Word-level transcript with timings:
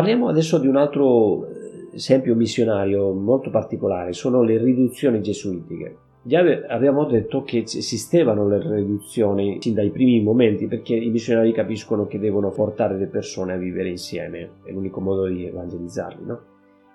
Parliamo 0.00 0.28
adesso 0.28 0.56
di 0.56 0.66
un 0.66 0.76
altro 0.76 1.46
esempio 1.92 2.34
missionario 2.34 3.12
molto 3.12 3.50
particolare, 3.50 4.14
sono 4.14 4.40
le 4.40 4.56
riduzioni 4.56 5.20
gesuitiche. 5.20 5.96
Già 6.22 6.40
abbiamo 6.68 7.04
detto 7.04 7.42
che 7.42 7.64
esistevano 7.66 8.48
le 8.48 8.76
riduzioni 8.76 9.58
sin 9.60 9.74
dai 9.74 9.90
primi 9.90 10.22
momenti 10.22 10.68
perché 10.68 10.94
i 10.94 11.10
missionari 11.10 11.52
capiscono 11.52 12.06
che 12.06 12.18
devono 12.18 12.48
portare 12.48 12.96
le 12.96 13.08
persone 13.08 13.52
a 13.52 13.58
vivere 13.58 13.90
insieme, 13.90 14.52
è 14.64 14.70
l'unico 14.70 15.02
modo 15.02 15.26
di 15.26 15.44
evangelizzarli. 15.44 16.24
No? 16.24 16.40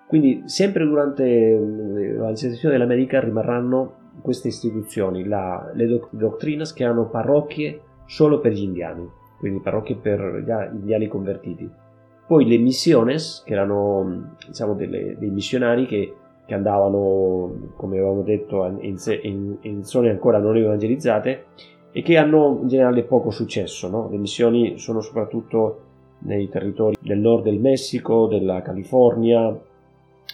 Quindi 0.08 0.42
sempre 0.46 0.84
durante 0.84 1.22
l'evangelizzazione 1.22 2.74
dell'America 2.74 3.20
rimarranno 3.20 4.14
queste 4.20 4.48
istituzioni, 4.48 5.28
la, 5.28 5.70
le 5.74 5.86
doc- 5.86 6.08
doctrinas 6.10 6.72
che 6.72 6.82
hanno 6.82 7.08
parrocchie 7.08 7.82
solo 8.06 8.40
per 8.40 8.50
gli 8.50 8.64
indiani, 8.64 9.08
quindi 9.38 9.60
parrocchie 9.60 9.94
per 9.94 10.42
gli 10.44 10.74
indiani 10.74 11.06
convertiti. 11.06 11.84
Poi 12.26 12.46
le 12.46 12.58
missiones, 12.58 13.42
che 13.44 13.52
erano 13.52 14.34
diciamo, 14.46 14.74
delle, 14.74 15.16
dei 15.18 15.30
missionari 15.30 15.86
che 15.86 16.14
che 16.46 16.54
andavano, 16.54 17.72
come 17.74 17.98
avevamo 17.98 18.22
detto, 18.22 18.64
in, 18.80 18.96
in, 19.22 19.56
in, 19.62 19.84
zone 19.84 20.10
ancora 20.10 20.38
non 20.38 20.56
evangelizzate 20.56 21.44
e 21.90 22.02
che 22.02 22.16
hanno 22.16 22.60
in 22.62 22.68
generale 22.68 23.02
poco 23.02 23.30
successo. 23.30 23.88
No? 23.88 24.08
Le 24.08 24.16
missioni 24.16 24.78
sono 24.78 25.00
soprattutto 25.00 25.80
nei 26.18 26.48
territori 26.48 26.96
del 27.00 27.18
nord 27.18 27.42
del 27.42 27.58
Messico, 27.58 28.28
della 28.28 28.62
California, 28.62 29.58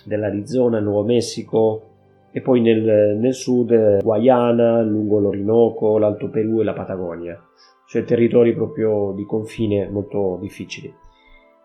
dell'Arizona, 0.04 0.80
Nuovo 0.80 1.02
Messico 1.02 1.82
e 2.30 2.42
poi 2.42 2.60
nel, 2.60 3.16
nel 3.18 3.34
sud 3.34 4.02
Guayana, 4.02 4.82
lungo 4.82 5.18
l'Orinoco, 5.18 5.96
l'Alto 5.96 6.28
Perù 6.28 6.60
e 6.60 6.64
la 6.64 6.72
Patagonia, 6.74 7.42
cioè 7.86 8.04
territori 8.04 8.52
proprio 8.54 9.12
di 9.16 9.24
confine 9.24 9.88
molto 9.88 10.38
difficili. 10.40 11.01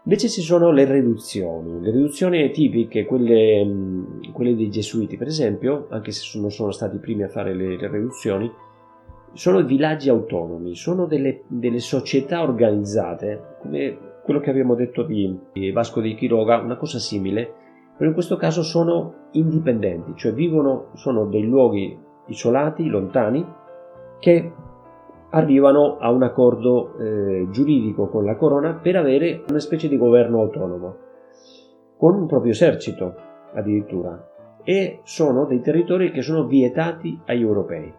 Invece 0.07 0.29
ci 0.29 0.39
sono 0.41 0.71
le 0.71 0.85
riduzioni, 0.85 1.81
le 1.81 1.91
riduzioni 1.91 2.49
tipiche, 2.51 3.03
quelle, 3.03 3.61
mm, 3.65 4.31
quelle 4.31 4.55
dei 4.55 4.69
gesuiti 4.69 5.17
per 5.17 5.27
esempio, 5.27 5.87
anche 5.89 6.11
se 6.11 6.39
non 6.39 6.49
sono 6.49 6.71
stati 6.71 6.95
i 6.95 6.99
primi 6.99 7.23
a 7.23 7.27
fare 7.27 7.53
le, 7.53 7.75
le 7.75 7.89
riduzioni, 7.89 8.49
sono 9.33 9.61
villaggi 9.65 10.07
autonomi, 10.07 10.75
sono 10.75 11.07
delle, 11.07 11.41
delle, 11.47 11.79
società 11.79 12.41
organizzate, 12.41 13.57
come 13.59 13.97
quello 14.23 14.39
che 14.39 14.49
abbiamo 14.49 14.75
detto 14.75 15.03
di, 15.03 15.37
Vasco 15.73 15.99
di 15.99 16.15
Quiroga, 16.15 16.61
una 16.61 16.77
cosa 16.77 16.99
simile, 16.99 17.53
però 17.97 18.07
in 18.07 18.15
questo 18.15 18.37
caso 18.37 18.63
sono 18.63 19.27
indipendenti, 19.33 20.13
cioè 20.15 20.31
vivono, 20.31 20.91
sono 20.93 21.25
dei 21.25 21.43
luoghi 21.43 21.99
isolati, 22.27 22.87
lontani, 22.87 23.45
che 24.19 24.53
arrivano 25.31 25.97
a 25.97 26.09
un 26.09 26.23
accordo 26.23 26.97
eh, 26.97 27.47
giuridico 27.49 28.07
con 28.07 28.23
la 28.23 28.35
corona 28.35 28.73
per 28.73 28.95
avere 28.95 29.43
una 29.49 29.59
specie 29.59 29.87
di 29.87 29.97
governo 29.97 30.41
autonomo, 30.41 30.95
con 31.97 32.15
un 32.15 32.27
proprio 32.27 32.51
esercito 32.51 33.15
addirittura, 33.53 34.25
e 34.63 34.99
sono 35.03 35.45
dei 35.45 35.61
territori 35.61 36.11
che 36.11 36.21
sono 36.21 36.45
vietati 36.45 37.19
agli 37.25 37.41
europei, 37.41 37.93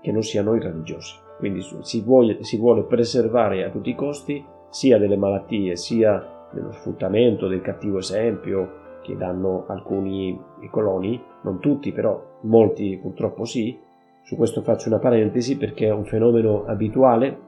che 0.00 0.12
non 0.12 0.22
siano 0.22 0.54
i 0.54 0.60
religiosi. 0.60 1.16
Quindi 1.38 1.60
si 1.80 2.02
vuole, 2.02 2.42
si 2.42 2.56
vuole 2.58 2.84
preservare 2.84 3.64
a 3.64 3.70
tutti 3.70 3.90
i 3.90 3.94
costi 3.94 4.44
sia 4.70 4.98
delle 4.98 5.16
malattie 5.16 5.76
sia 5.76 6.48
dello 6.52 6.72
sfruttamento, 6.72 7.48
del 7.48 7.60
cattivo 7.60 7.98
esempio 7.98 8.82
che 9.02 9.16
danno 9.16 9.66
alcuni 9.68 10.40
coloni, 10.70 11.20
non 11.42 11.58
tutti 11.58 11.92
però 11.92 12.38
molti 12.42 12.98
purtroppo 13.00 13.44
sì, 13.44 13.78
su 14.24 14.36
questo 14.36 14.62
faccio 14.62 14.88
una 14.88 14.98
parentesi 14.98 15.58
perché 15.58 15.86
è 15.86 15.92
un 15.92 16.06
fenomeno 16.06 16.64
abituale, 16.64 17.38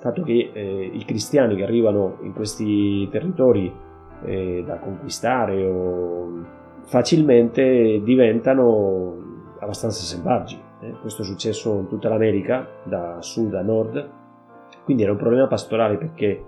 dato 0.00 0.22
che 0.22 0.50
eh, 0.52 0.90
i 0.92 1.04
cristiani 1.04 1.54
che 1.56 1.62
arrivano 1.62 2.18
in 2.22 2.32
questi 2.32 3.06
territori 3.10 3.70
eh, 4.24 4.64
da 4.66 4.78
conquistare 4.78 5.62
o 5.64 6.44
facilmente 6.84 8.00
diventano 8.02 9.14
abbastanza 9.60 10.02
selvaggi. 10.02 10.58
Eh. 10.80 10.94
Questo 11.02 11.20
è 11.20 11.24
successo 11.24 11.78
in 11.78 11.88
tutta 11.88 12.08
l'America, 12.08 12.66
da 12.82 13.20
sud 13.20 13.52
a 13.54 13.62
nord, 13.62 14.10
quindi 14.84 15.02
era 15.02 15.12
un 15.12 15.18
problema 15.18 15.46
pastorale 15.46 15.98
perché 15.98 16.44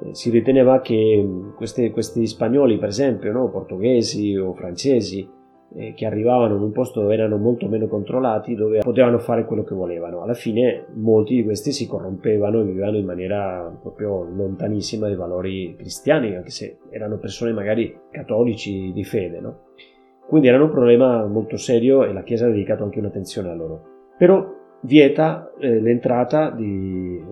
eh, 0.00 0.14
si 0.14 0.30
riteneva 0.30 0.80
che 0.80 1.52
queste, 1.54 1.90
questi 1.90 2.26
spagnoli, 2.26 2.78
per 2.78 2.88
esempio, 2.88 3.30
no, 3.32 3.50
portoghesi 3.50 4.34
o 4.34 4.54
francesi, 4.54 5.28
eh, 5.74 5.94
che 5.94 6.06
arrivavano 6.06 6.56
in 6.56 6.62
un 6.62 6.72
posto 6.72 7.00
dove 7.00 7.14
erano 7.14 7.36
molto 7.36 7.68
meno 7.68 7.86
controllati, 7.86 8.54
dove 8.54 8.80
potevano 8.80 9.18
fare 9.18 9.44
quello 9.44 9.62
che 9.62 9.74
volevano. 9.74 10.22
Alla 10.22 10.34
fine 10.34 10.86
molti 10.94 11.36
di 11.36 11.44
questi 11.44 11.72
si 11.72 11.86
corrompevano 11.86 12.60
e 12.60 12.64
vivevano 12.64 12.96
in 12.96 13.04
maniera 13.04 13.76
proprio 13.80 14.24
lontanissima 14.24 15.06
dai 15.06 15.16
valori 15.16 15.74
cristiani, 15.76 16.34
anche 16.34 16.50
se 16.50 16.78
erano 16.90 17.18
persone 17.18 17.52
magari 17.52 17.96
cattolici 18.10 18.92
di 18.92 19.04
fede. 19.04 19.40
No? 19.40 19.58
Quindi 20.26 20.48
erano 20.48 20.64
un 20.64 20.70
problema 20.70 21.26
molto 21.26 21.56
serio 21.56 22.04
e 22.04 22.12
la 22.12 22.22
Chiesa 22.22 22.46
ha 22.46 22.50
dedicato 22.50 22.84
anche 22.84 22.98
un'attenzione 22.98 23.50
a 23.50 23.54
loro. 23.54 23.82
Però 24.16 24.58
vieta 24.82 25.52
eh, 25.58 25.80
l'entrata 25.80 26.50
di, 26.50 27.22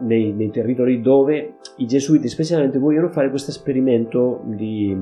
nei, 0.00 0.32
nei, 0.32 0.50
territori 0.50 1.00
dove 1.00 1.54
i 1.76 1.86
gesuiti 1.86 2.28
specialmente 2.28 2.78
vogliono 2.78 3.08
fare 3.08 3.30
questo 3.30 3.50
esperimento 3.50 4.40
di, 4.44 4.96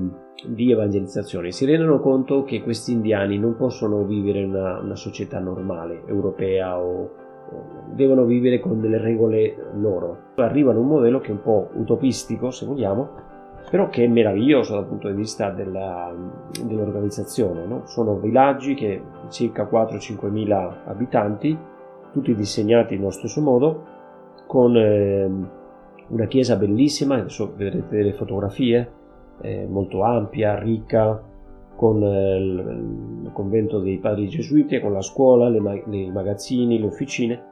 di, 0.46 0.70
evangelizzazione. 0.70 1.50
Si 1.50 1.64
rendono 1.64 2.00
conto 2.00 2.44
che 2.44 2.62
questi 2.62 2.92
indiani 2.92 3.38
non 3.38 3.56
possono 3.56 4.04
vivere 4.04 4.40
in 4.40 4.50
una, 4.50 4.80
una 4.80 4.96
società 4.96 5.38
normale, 5.38 6.02
europea 6.06 6.78
o, 6.78 7.10
devono 7.92 8.24
vivere 8.24 8.58
con 8.58 8.80
delle 8.80 8.98
regole 8.98 9.56
loro. 9.74 10.32
Arrivano 10.36 10.78
a 10.78 10.82
un 10.82 10.88
modello 10.88 11.20
che 11.20 11.28
è 11.28 11.32
un 11.32 11.42
po' 11.42 11.70
utopistico, 11.74 12.50
se 12.50 12.66
vogliamo, 12.66 13.08
però 13.70 13.88
che 13.88 14.04
è 14.04 14.08
meraviglioso 14.08 14.74
dal 14.74 14.86
punto 14.86 15.08
di 15.08 15.14
vista 15.14 15.50
della, 15.50 16.14
dell'organizzazione. 16.64 17.64
No? 17.64 17.82
Sono 17.86 18.16
villaggi 18.16 18.74
che 18.74 19.00
circa 19.28 19.68
4-5 19.70 20.30
mila 20.30 20.82
abitanti, 20.84 21.56
tutti 22.12 22.34
disegnati 22.34 22.96
nello 22.96 23.10
stesso 23.10 23.40
modo, 23.40 23.94
con 24.46 24.76
eh, 24.76 25.30
una 26.08 26.26
chiesa 26.26 26.56
bellissima, 26.56 27.16
adesso 27.16 27.52
vedrete 27.56 27.96
delle 27.96 28.12
fotografie, 28.12 28.92
eh, 29.40 29.66
molto 29.66 30.02
ampia, 30.02 30.58
ricca, 30.58 31.22
con 31.74 32.02
eh, 32.02 32.36
il, 32.36 33.30
convento 33.32 33.80
dei 33.80 33.98
padri 33.98 34.28
gesuiti, 34.28 34.80
con 34.80 34.92
la 34.92 35.02
scuola, 35.02 35.48
le, 35.48 35.82
i 35.90 36.10
magazzini, 36.10 36.78
le 36.78 36.86
officine. 36.86 37.44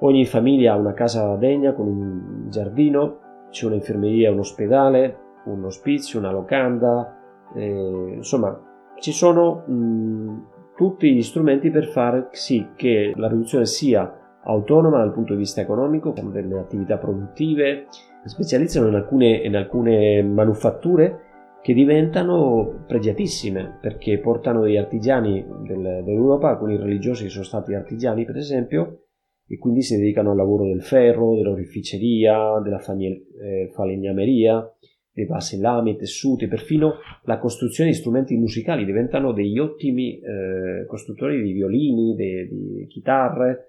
Ogni 0.00 0.24
famiglia 0.26 0.74
ha 0.74 0.76
una 0.76 0.94
casa 0.94 1.36
degna 1.36 1.72
con 1.72 1.86
un 1.86 2.46
giardino, 2.48 3.18
c'è 3.50 3.66
un'infermeria, 3.66 4.32
un 4.32 4.40
ospedale, 4.40 5.16
un 5.44 5.64
ospizio, 5.64 6.18
una 6.18 6.30
locanda, 6.30 7.16
eh, 7.54 8.14
insomma 8.16 8.60
ci 8.98 9.12
sono 9.12 9.64
mh, 9.66 10.46
tutti 10.76 11.12
gli 11.14 11.22
strumenti 11.22 11.70
per 11.70 11.86
far 11.86 12.28
sì 12.32 12.68
che 12.74 13.12
la 13.14 13.28
riduzione 13.28 13.64
sia 13.64 14.17
autonoma 14.48 14.98
dal 14.98 15.12
punto 15.12 15.34
di 15.34 15.40
vista 15.40 15.60
economico, 15.60 16.12
con 16.12 16.32
delle 16.32 16.58
attività 16.58 16.96
produttive, 16.96 17.86
specializzano 18.24 18.88
in 18.88 18.94
alcune, 18.94 19.36
in 19.36 19.56
alcune 19.56 20.22
manufatture 20.22 21.20
che 21.62 21.74
diventano 21.74 22.84
pregiatissime 22.86 23.78
perché 23.80 24.18
portano 24.18 24.62
degli 24.62 24.76
artigiani 24.76 25.44
del, 25.66 26.02
dell'Europa, 26.04 26.50
alcuni 26.50 26.76
religiosi 26.76 27.28
sono 27.28 27.44
stati 27.44 27.74
artigiani 27.74 28.24
per 28.24 28.36
esempio, 28.36 29.02
e 29.46 29.58
quindi 29.58 29.82
si 29.82 29.96
dedicano 29.96 30.30
al 30.30 30.36
lavoro 30.36 30.64
del 30.64 30.82
ferro, 30.82 31.34
dell'orificeria, 31.34 32.60
della 32.62 32.80
eh, 32.80 33.70
falegnameria, 33.72 34.70
dei 35.10 35.26
vasi 35.26 35.58
lame, 35.58 35.96
tessuti, 35.96 36.46
perfino 36.46 36.94
la 37.24 37.38
costruzione 37.38 37.90
di 37.90 37.96
strumenti 37.96 38.36
musicali, 38.36 38.84
diventano 38.84 39.32
degli 39.32 39.58
ottimi 39.58 40.20
eh, 40.20 40.86
costruttori 40.86 41.42
di 41.42 41.52
violini, 41.52 42.14
di 42.14 42.86
chitarre, 42.88 43.68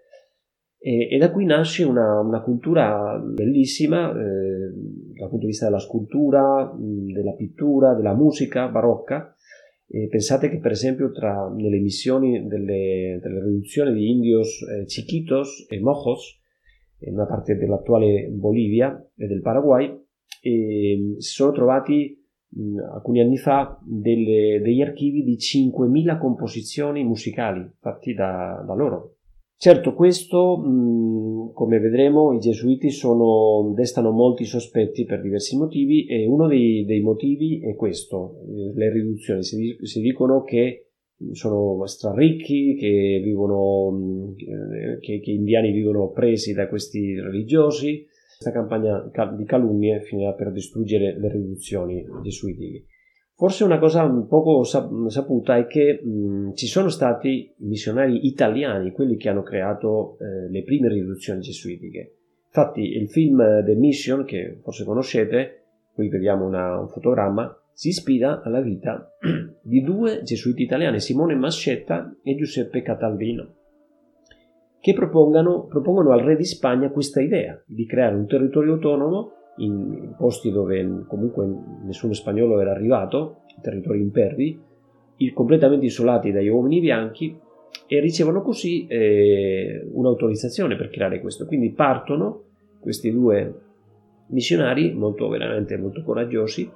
e, 0.82 1.14
e, 1.14 1.18
da 1.18 1.30
qui 1.30 1.44
nasce 1.44 1.84
una, 1.84 2.22
una 2.22 2.42
cultura 2.42 3.20
bellissima 3.20 4.12
eh, 4.12 4.72
dal 5.14 5.28
punto 5.28 5.44
di 5.44 5.52
vista 5.52 5.66
della 5.66 5.80
scultura, 5.80 6.74
della 6.78 7.34
pittura, 7.34 7.94
della 7.94 8.16
musica 8.16 8.68
barocca. 8.70 9.36
E 9.92 10.08
pensate 10.08 10.50
che 10.50 10.60
per 10.60 10.72
esempio 10.72 11.12
tra, 11.12 11.52
nelle 11.54 11.80
missioni 11.80 12.48
delle, 12.48 13.20
delle 13.22 13.44
riduzioni 13.44 13.92
di 13.92 14.10
indios 14.10 14.62
eh, 14.62 14.86
chiquitos 14.86 15.66
e 15.68 15.82
mojos, 15.82 16.40
in 17.00 17.14
una 17.14 17.26
parte 17.26 17.58
dell'attuale 17.58 18.30
Bolivia 18.30 19.06
e 19.18 19.28
del 19.28 19.42
Paraguay, 19.42 19.88
eh, 20.42 21.16
si 21.18 21.32
sono 21.32 21.52
trovati 21.52 22.26
mh, 22.48 22.80
alcuni 22.94 23.20
anni 23.20 23.38
fa 23.38 23.78
delle, 23.84 24.62
degli 24.62 24.82
archivi 24.82 25.24
di 25.24 25.36
5.000 25.36 26.18
composizioni 26.20 27.04
musicali 27.04 27.70
fatti 27.80 28.14
da, 28.14 28.64
da 28.66 28.74
loro 28.74 29.16
Certo, 29.62 29.94
questo, 29.94 30.56
come 31.54 31.80
vedremo, 31.80 32.32
i 32.32 32.40
gesuiti 32.40 32.90
sono, 32.92 33.74
destano 33.76 34.12
molti 34.12 34.46
sospetti 34.46 35.04
per 35.04 35.20
diversi 35.20 35.58
motivi 35.58 36.06
e 36.06 36.26
uno 36.26 36.48
dei, 36.48 36.86
dei 36.86 37.02
motivi 37.02 37.60
è 37.60 37.76
questo, 37.76 38.38
eh, 38.48 38.72
le 38.74 38.90
riduzioni. 38.90 39.44
Si, 39.44 39.76
si, 39.82 40.00
dicono 40.00 40.44
che 40.44 40.92
sono 41.32 41.86
straricchi, 41.86 42.76
che, 42.76 43.20
vivono, 43.22 44.34
che, 45.02 45.20
che 45.20 45.32
indiani 45.32 45.74
vivono 45.74 46.10
presi 46.12 46.54
da 46.54 46.70
questi 46.70 47.20
religiosi 47.20 48.08
Questa 48.38 48.54
campagna 48.54 49.12
di 49.36 49.44
calunnie 49.44 50.00
finirà 50.04 50.36
per 50.36 50.54
distruggere 50.54 51.20
le 51.20 51.30
riduzioni 51.30 52.06
gesuitiche. 52.24 52.86
Forse 53.40 53.64
una 53.64 53.80
cosa 53.80 54.06
poco 54.28 54.66
saputa 54.66 55.56
è 55.56 55.66
che 55.66 56.02
mh, 56.04 56.56
ci 56.56 56.68
sono 56.68 56.90
stati 56.90 57.50
missionari 57.60 58.28
italiani, 58.28 58.92
quelli 58.92 59.16
che 59.16 59.30
hanno 59.30 59.44
creato 59.44 60.18
eh, 60.20 60.52
le 60.52 60.62
prime 60.64 60.90
riduzioni 60.90 61.40
gesuitiche. 61.40 62.16
Infatti 62.48 62.82
il 62.82 63.10
film 63.10 63.64
The 63.64 63.76
Mission, 63.76 64.26
che 64.26 64.60
forse 64.62 64.84
conoscete, 64.84 65.68
qui 65.94 66.10
vediamo 66.10 66.46
una, 66.46 66.82
un 66.82 66.90
fotogramma, 66.90 67.58
si 67.72 67.88
ispira 67.88 68.42
alla 68.42 68.60
vita 68.60 69.16
di 69.64 69.84
due 69.84 70.22
gesuiti 70.22 70.64
italiani, 70.64 71.00
Simone 71.00 71.36
Mascetta 71.36 72.14
e 72.22 72.36
Giuseppe 72.36 72.82
Cataldino, 72.82 73.54
che 74.82 74.94
propongono 74.94 76.12
al 76.12 76.24
re 76.24 76.36
di 76.36 76.44
Spagna 76.44 76.90
questa 76.90 77.22
idea 77.22 77.58
di 77.66 77.86
creare 77.86 78.16
un 78.16 78.28
territorio 78.28 78.74
autonomo 78.74 79.32
in 79.60 80.14
posti 80.18 80.52
dove 80.52 81.06
comunque 81.08 81.48
nessuno 81.84 82.14
spagnolo 82.14 82.60
era 82.60 82.72
arrivato, 82.72 83.42
territori 83.62 84.02
impervi, 84.02 84.60
completamente 85.34 85.86
isolati 85.86 86.32
dagli 86.32 86.48
uomini 86.48 86.80
bianchi 86.80 87.38
e 87.88 88.00
ricevono 88.00 88.42
così 88.42 88.88
eh, 88.88 89.86
un'autorizzazione 89.92 90.76
per 90.76 90.90
creare 90.90 91.20
questo. 91.20 91.46
Quindi 91.46 91.72
partono 91.72 92.44
questi 92.80 93.12
due 93.12 93.54
missionari 94.28 94.94
molto 94.94 95.28
veramente 95.28 95.78
molto 95.78 96.04
coraggiosi 96.04 96.72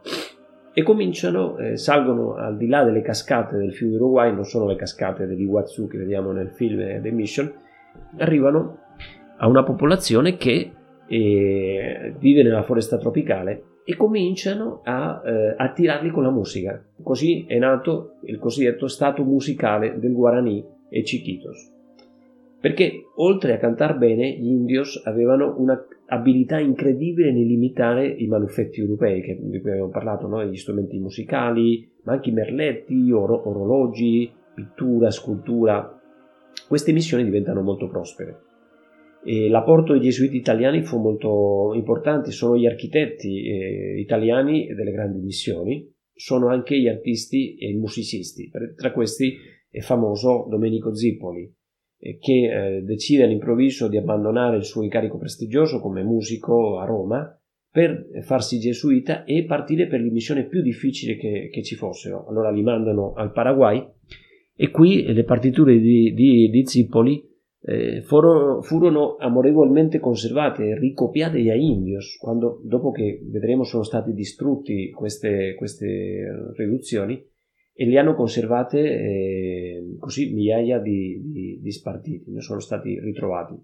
e 0.74 0.82
cominciano, 0.82 1.58
eh, 1.58 1.78
salgono 1.78 2.34
al 2.34 2.58
di 2.58 2.68
là 2.68 2.84
delle 2.84 3.02
cascate 3.02 3.58
del 3.58 3.74
fiume 3.74 3.96
Uruguay, 3.96 4.34
non 4.34 4.44
sono 4.44 4.66
le 4.66 4.76
cascate 4.76 5.28
dell'Iguazú 5.28 5.88
che 5.88 6.00
vediamo 6.00 6.32
nel 6.32 6.50
film 6.50 7.00
The 7.00 7.12
Mission, 7.12 7.54
arrivano 8.18 8.80
a 9.38 9.48
una 9.48 9.64
popolazione 9.64 10.36
che 10.36 10.72
e 11.08 12.14
vive 12.18 12.44
nella 12.44 12.64
foresta 12.64 12.98
tropicale 12.98 13.64
e 13.86 13.96
cominciano 13.96 14.82
a 14.84 15.22
eh, 15.26 15.56
attirarli 15.58 16.10
con 16.10 16.24
la 16.24 16.32
musica. 16.32 16.82
Così 17.02 17.46
è 17.48 17.58
nato 17.58 18.16
il 18.24 18.40
cosiddetto 18.40 18.88
stato 18.88 19.24
musicale 19.24 20.00
del 20.00 20.14
Guarani 20.14 20.64
e 20.90 21.02
Chiquitos. 21.02 21.72
Perché 22.60 23.08
oltre 23.16 23.54
a 23.54 23.58
cantare 23.58 23.96
bene, 23.96 24.38
gli 24.38 24.48
indios 24.48 25.02
avevano 25.04 25.54
un'abilità 25.58 26.60
incredibile 26.60 27.34
nell'imitare 27.34 28.08
i 28.08 28.26
manufetti 28.26 28.80
europei, 28.80 29.22
che, 29.22 29.38
di 29.38 29.60
cui 29.60 29.72
abbiamo 29.72 29.90
parlato, 29.90 30.28
no? 30.28 30.46
gli 30.46 30.56
strumenti 30.56 30.98
musicali, 30.98 31.90
ma 32.04 32.14
anche 32.14 32.30
i 32.30 32.34
merletti, 32.34 33.12
or- 33.12 33.42
orologi, 33.48 34.32
pittura, 34.54 35.12
scultura. 35.12 36.00
Queste 36.66 36.94
missioni 36.94 37.26
diventano 37.26 37.62
molto 37.62 37.90
prospere. 37.90 38.53
L'apporto 39.26 39.94
dei 39.94 40.02
gesuiti 40.02 40.36
italiani 40.36 40.84
fu 40.84 41.00
molto 41.00 41.74
importante, 41.76 42.32
sono 42.32 42.58
gli 42.58 42.66
architetti 42.66 43.46
eh, 43.46 44.00
italiani 44.00 44.68
delle 44.74 44.92
grandi 44.92 45.20
missioni, 45.20 45.90
sono 46.14 46.48
anche 46.48 46.78
gli 46.78 46.88
artisti 46.88 47.56
e 47.56 47.70
i 47.70 47.76
musicisti. 47.76 48.52
Tra 48.76 48.92
questi 48.92 49.36
è 49.70 49.80
famoso 49.80 50.46
Domenico 50.50 50.94
Zippoli, 50.94 51.52
eh, 52.00 52.18
che 52.18 52.34
eh, 52.78 52.82
decide 52.82 53.24
all'improvviso 53.24 53.88
di 53.88 53.98
abbandonare 53.98 54.58
il 54.58 54.66
suo 54.66 54.84
incarico 54.84 55.18
prestigioso 55.18 55.80
come 55.80 56.04
musico 56.04 56.80
a 56.80 56.86
Roma 56.86 57.38
per 57.72 58.08
farsi 58.22 58.60
gesuita 58.60 59.24
e 59.24 59.46
partire 59.46 59.88
per 59.88 60.00
l'immissione 60.02 60.46
più 60.46 60.62
difficile 60.62 61.18
che, 61.18 61.50
che 61.52 61.64
ci 61.64 61.76
fossero. 61.76 62.28
Allora 62.28 62.52
li 62.52 62.62
mandano 62.62 63.14
al 63.14 63.32
Paraguay 63.32 63.84
e 64.56 64.70
qui 64.70 65.12
le 65.12 65.24
partiture 65.24 65.80
di, 65.80 66.14
di, 66.14 66.50
di 66.50 66.66
Zippoli 66.68 67.32
eh, 67.66 68.02
furono, 68.02 68.62
furono, 68.62 69.16
amorevolmente 69.16 70.00
conservate 70.00 70.66
e 70.66 70.78
ricopiate 70.78 71.42
da 71.42 71.54
indios, 71.54 72.18
quando, 72.18 72.60
dopo 72.64 72.92
che 72.92 73.22
vedremo 73.24 73.64
sono 73.64 73.84
stati 73.84 74.14
distrutti 74.14 74.92
queste, 74.92 75.56
queste 75.56 76.52
riduzioni, 76.58 77.26
e 77.76 77.86
le 77.86 77.98
hanno 77.98 78.14
conservate 78.14 78.80
eh, 78.80 79.96
così 79.98 80.34
migliaia 80.34 80.80
di, 80.80 81.22
di, 81.24 81.60
di, 81.60 81.72
spartiti, 81.72 82.32
ne 82.32 82.42
sono 82.42 82.60
stati 82.60 83.00
ritrovati. 83.00 83.56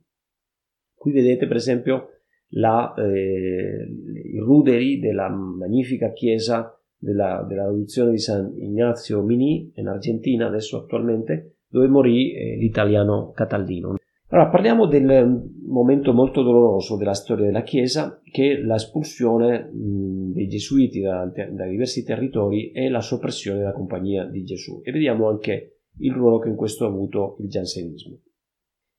Qui 0.95 1.11
vedete 1.11 1.45
per 1.45 1.57
esempio 1.57 2.07
la, 2.53 2.93
eh, 2.97 3.87
i 4.33 4.39
ruderi 4.39 4.99
della 4.99 5.29
magnifica 5.29 6.11
chiesa 6.11 6.75
della, 6.97 7.45
della 7.47 7.69
riduzione 7.69 8.11
di 8.11 8.17
San 8.17 8.51
Ignazio 8.57 9.21
Mini 9.21 9.71
in 9.75 9.87
Argentina, 9.87 10.47
adesso 10.47 10.77
attualmente, 10.77 11.58
dove 11.69 11.87
morì 11.87 12.33
eh, 12.33 12.55
l'italiano 12.57 13.31
Cataldino. 13.31 13.95
Allora, 14.31 14.49
parliamo 14.49 14.85
del 14.85 15.49
momento 15.65 16.13
molto 16.13 16.43
doloroso 16.43 16.97
della 16.97 17.15
storia 17.15 17.45
della 17.45 17.63
Chiesa, 17.63 18.21
che 18.23 18.51
è 18.51 18.55
l'espulsione 18.61 19.71
dei 19.73 20.47
Gesuiti 20.47 21.01
da, 21.01 21.25
da, 21.25 21.65
diversi 21.65 22.03
territori 22.03 22.69
e 22.71 22.89
la 22.89 23.01
soppressione 23.01 23.57
della 23.59 23.73
Compagnia 23.73 24.25
di 24.25 24.43
Gesù. 24.43 24.81
E 24.83 24.91
vediamo 24.91 25.29
anche 25.29 25.79
il 25.97 26.13
ruolo 26.13 26.37
che 26.37 26.49
in 26.49 26.55
questo 26.55 26.85
ha 26.85 26.89
avuto 26.89 27.37
il 27.39 27.49
giansenismo. 27.49 28.19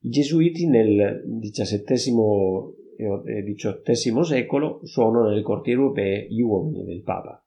I 0.02 0.08
Gesuiti 0.08 0.66
nel 0.66 1.23
XVII 1.40 2.78
e 3.26 3.55
XVIII 3.55 4.25
secolo 4.25 4.81
sono 4.82 5.28
nelle 5.28 5.43
corti 5.43 5.70
europee 5.70 6.26
gli 6.28 6.40
uomini 6.40 6.84
del 6.84 7.02
Papa 7.02 7.43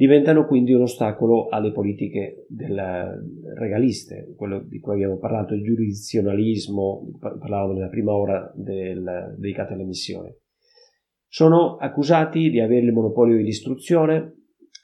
diventano 0.00 0.46
quindi 0.46 0.72
un 0.72 0.80
ostacolo 0.80 1.48
alle 1.48 1.72
politiche 1.72 2.46
del 2.48 3.22
regaliste, 3.54 4.32
quello 4.34 4.62
di 4.66 4.80
cui 4.80 4.94
abbiamo 4.94 5.18
parlato, 5.18 5.52
il 5.52 5.62
giurisdizionalismo, 5.62 7.18
parlavamo 7.18 7.74
nella 7.74 7.90
prima 7.90 8.14
ora 8.16 8.50
del, 8.56 9.34
dedicata 9.36 9.74
alla 9.74 9.84
missione. 9.84 10.38
Sono 11.28 11.76
accusati 11.76 12.48
di 12.48 12.60
avere 12.60 12.86
il 12.86 12.94
monopolio 12.94 13.36
dell'istruzione 13.36 14.36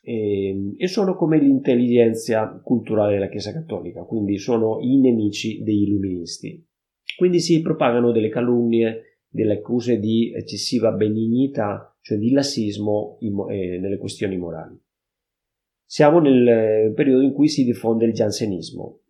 e, 0.03 0.49
ehm, 0.49 0.75
e 0.77 0.87
sono 0.87 1.15
come 1.15 1.39
l'intelligenza 1.39 2.61
culturale 2.63 3.15
della 3.15 3.31
Chiesa 3.31 3.55
Cattolica, 3.55 4.03
quindi 4.03 4.37
sono 4.37 4.81
i 4.83 5.01
nemici 5.01 5.63
degli 5.63 5.85
illuministi. 5.85 6.63
Quindi 7.17 7.41
si 7.41 7.63
propagano 7.63 8.13
delle 8.13 8.29
calunnie, 8.29 9.23
delle 9.27 9.55
accuse 9.55 9.99
di 9.99 10.31
eccessiva 10.35 10.93
benignità, 10.93 11.97
cioè 12.03 12.19
di 12.19 12.33
lassismo 12.33 13.17
eh, 13.19 13.79
nelle 13.79 13.97
questioni 13.97 14.37
morali. 14.37 14.79
Siamo 15.89 16.19
nel 16.19 16.49
eh, 16.49 16.93
periodo 16.97 17.23
in 17.23 17.33
cui 17.33 17.47
si 17.47 17.63
diffonde 17.63 18.07
il 18.07 18.13
giansenismo, 18.13 19.03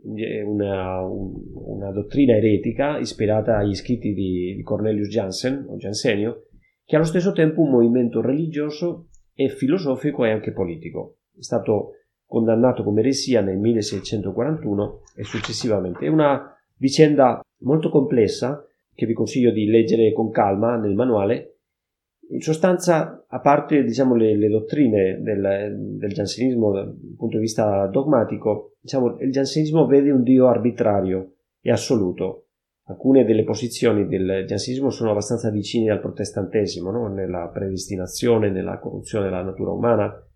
una, 0.45 1.01
una 1.01 1.91
dottrina 1.91 2.37
eretica 2.37 2.99
ispirata 2.99 3.57
agli 3.57 3.75
scritti 3.75 4.13
di, 4.13 4.61
Cornelius 4.63 5.09
Jansen, 5.09 5.65
o 5.69 5.77
Jansenio, 5.77 6.49
che 6.85 6.97
allo 6.97 7.07
stesso 7.07 7.33
tempo 7.33 7.63
un 7.63 7.71
movimento 7.71 8.21
religioso 8.21 9.09
e 9.33 9.49
filosofico 9.49 10.27
e 10.27 10.31
anche 10.31 10.53
politico. 10.53 11.21
È 11.35 11.43
stato 11.43 11.93
condannato 12.27 12.85
come 12.85 13.01
eresia 13.01 13.41
nel 13.41 13.57
1641 13.57 15.01
e 15.17 15.25
successivamente. 15.25 16.05
È 16.05 16.09
una 16.09 16.55
vicenda 16.77 17.41
molto 17.61 17.89
complessa 17.89 18.63
che 18.95 19.07
vi 19.07 19.15
consiglio 19.15 19.51
di 19.51 19.65
leggere 19.65 20.13
con 20.13 20.31
calma 20.31 20.77
nel 20.77 20.95
manuale 20.95 21.56
in 22.31 22.41
sostanza, 22.41 23.25
a 23.29 23.41
parte 23.41 23.85
diciamo, 23.85 24.15
le, 24.15 24.37
le, 24.37 24.49
dottrine 24.49 25.21
del, 25.21 25.77
del 25.99 26.13
giansenismo 26.13 26.73
dal 26.73 26.93
punto 27.17 27.37
di 27.37 27.43
vista 27.43 27.87
dogmatico, 27.87 28.75
diciamo, 28.81 29.19
il 29.21 29.31
giansenismo 29.31 29.87
vede 29.87 30.11
un 30.11 30.23
Dio 30.23 30.49
arbitrario 30.49 31.35
e 31.61 31.71
assoluto. 31.71 32.43
Alcune 32.89 33.25
delle 33.25 33.43
posizioni 33.43 34.07
del 34.07 34.45
giansenismo 34.47 34.91
sono 34.91 35.11
abbastanza 35.11 35.51
vicine 35.51 35.91
al 35.91 36.01
protestantesimo, 36.01 36.91
no? 36.91 37.09
nella 37.09 37.49
predestinazione, 37.49 38.51
nella 38.51 38.79
corruzione 38.79 39.25
della 39.25 39.43
natura 39.43 39.73
umana. 39.73 40.27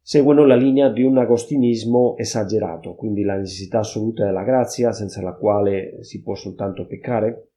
Seguono 0.00 0.44
la 0.44 0.56
linea 0.56 0.90
di 0.90 1.02
un 1.02 1.16
agostinismo 1.16 2.16
esagerato, 2.16 2.94
quindi 2.94 3.22
la 3.22 3.36
necessità 3.36 3.78
assoluta 3.78 4.24
della 4.24 4.42
grazia, 4.42 4.92
senza 4.92 5.22
la 5.22 5.32
quale 5.32 6.02
si 6.02 6.22
può 6.22 6.34
soltanto 6.34 6.86
peccare, 6.86 7.50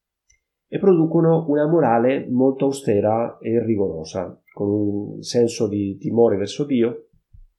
e 0.68 0.80
producono 0.80 1.46
una 1.48 1.68
morale 1.68 2.28
molto 2.30 2.66
austera 2.66 3.38
e 3.40 3.64
rigorosa, 3.64 4.42
con 4.54 4.70
un 4.70 5.22
senso 5.22 5.68
di 5.68 5.98
timore 5.98 6.38
verso 6.38 6.66
Dio. 6.66 7.08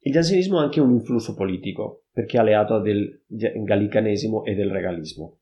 Il 0.01 0.13
giansenismo 0.13 0.59
ha 0.59 0.63
anche 0.63 0.81
un 0.81 0.93
influsso 0.93 1.35
politico, 1.35 2.05
perché 2.13 2.37
è 2.37 2.41
alleato 2.41 2.81
del 2.81 3.23
gallicanesimo 3.27 4.45
e 4.45 4.55
del 4.55 4.71
regalismo. 4.71 5.39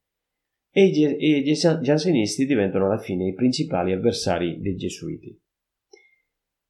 E 0.71 0.85
i 0.85 1.43
giansenisti 1.81 2.45
diventano 2.45 2.87
alla 2.87 2.99
fine 2.99 3.29
i 3.29 3.35
principali 3.35 3.93
avversari 3.93 4.61
dei 4.61 4.77
gesuiti. 4.77 5.41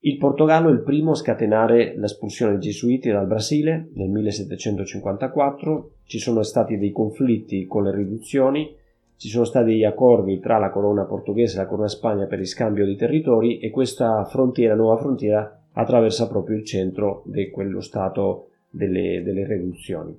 Il 0.06 0.18
Portogallo 0.18 0.68
è 0.68 0.72
il 0.72 0.82
primo 0.82 1.10
a 1.10 1.16
scatenare 1.16 1.98
l'espulsione 1.98 2.52
dei 2.52 2.60
gesuiti 2.60 3.10
dal 3.10 3.26
Brasile 3.26 3.90
nel 3.94 4.08
1754, 4.10 5.94
ci 6.04 6.18
sono 6.18 6.42
stati 6.42 6.78
dei 6.78 6.92
conflitti 6.92 7.66
con 7.66 7.82
le 7.82 7.94
riduzioni, 7.94 8.72
ci 9.16 9.28
sono 9.28 9.44
stati 9.44 9.70
degli 9.70 9.85
accordi 9.85 10.40
tra 10.40 10.58
la 10.58 10.70
corona 10.70 11.04
portoghese 11.04 11.56
e 11.56 11.62
la 11.62 11.66
corona 11.66 11.88
spagna 11.88 12.26
per 12.26 12.38
il 12.38 12.46
scambio 12.46 12.85
di 12.85 12.96
territori 12.96 13.58
e 13.58 13.70
questa 13.70 14.25
frontiera, 14.25 14.75
nuova 14.75 14.99
frontiera, 14.99 15.58
attraversa 15.73 16.28
proprio 16.28 16.56
il 16.56 16.64
centro 16.64 17.23
di 17.26 17.50
quello 17.50 17.80
stato 17.80 18.50
delle, 18.68 19.23
delle 19.23 19.46
riduzioni. 19.46 20.18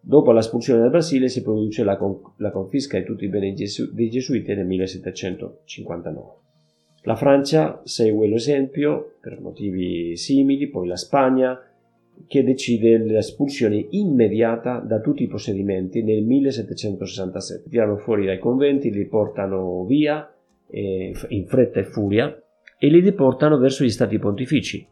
Dopo 0.00 0.32
l'espulsione 0.32 0.80
del 0.80 0.90
Brasile 0.90 1.28
si 1.28 1.42
produce 1.42 1.82
la, 1.82 1.96
con, 1.96 2.20
la 2.36 2.50
confisca 2.50 2.98
di 2.98 3.04
tutti 3.04 3.24
i 3.24 3.28
beni 3.28 3.54
gesu, 3.54 3.92
dei 3.92 4.10
gesuiti 4.10 4.54
nel 4.54 4.66
1759. 4.66 6.28
La 7.04 7.16
Francia 7.16 7.80
segue 7.84 8.28
l'esempio 8.28 9.14
per 9.20 9.40
motivi 9.40 10.16
simili, 10.16 10.68
poi 10.68 10.86
la 10.86 10.96
Spagna, 10.96 11.58
che 12.26 12.42
decide 12.42 12.98
l'espulsione 12.98 13.86
immediata 13.90 14.78
da 14.78 15.00
tutti 15.00 15.22
i 15.22 15.28
possedimenti 15.28 16.02
nel 16.02 16.22
1767. 16.22 17.68
Tirano 17.68 17.96
fuori 17.96 18.26
dai 18.26 18.38
conventi, 18.38 18.90
li 18.90 19.06
portano 19.06 19.84
via 19.84 20.32
eh, 20.68 21.12
in 21.28 21.46
fretta 21.46 21.80
e 21.80 21.84
furia 21.84 22.42
e 22.78 22.88
li 22.88 23.00
deportano 23.00 23.58
verso 23.58 23.84
gli 23.84 23.90
stati 23.90 24.18
pontifici, 24.18 24.86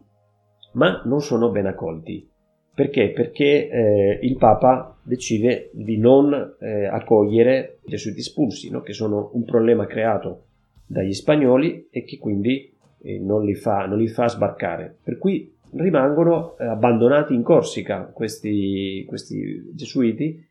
ma 0.75 1.03
non 1.05 1.21
sono 1.21 1.51
ben 1.51 1.67
accolti. 1.67 2.29
Perché? 2.75 3.11
Perché 3.11 3.69
eh, 3.69 4.19
il 4.23 4.37
Papa 4.39 4.99
decide 5.03 5.71
di 5.75 5.99
non 5.99 6.57
eh, 6.59 6.87
accogliere 6.87 7.81
i 7.85 7.91
gesuiti 7.91 8.21
espulsi, 8.21 8.71
no? 8.71 8.81
che 8.81 8.95
sono 8.95 9.31
un 9.35 9.45
problema 9.45 9.87
creato 9.87 10.45
dagli 10.87 11.13
spagnoli 11.13 11.89
e 11.91 12.05
che 12.05 12.19
quindi 12.19 12.73
eh, 13.03 13.19
non, 13.19 13.45
li 13.45 13.55
fa, 13.55 13.85
non, 13.85 13.99
li 13.99 14.09
fa, 14.09 14.27
sbarcare. 14.29 14.97
Per 15.03 15.19
cui 15.19 15.53
rimangono 15.75 16.57
eh, 16.59 16.65
abbandonati 16.65 17.35
in 17.35 17.43
Corsica 17.43 18.11
questi, 18.13 19.05
questi 19.07 19.71
gesuiti 19.75 20.49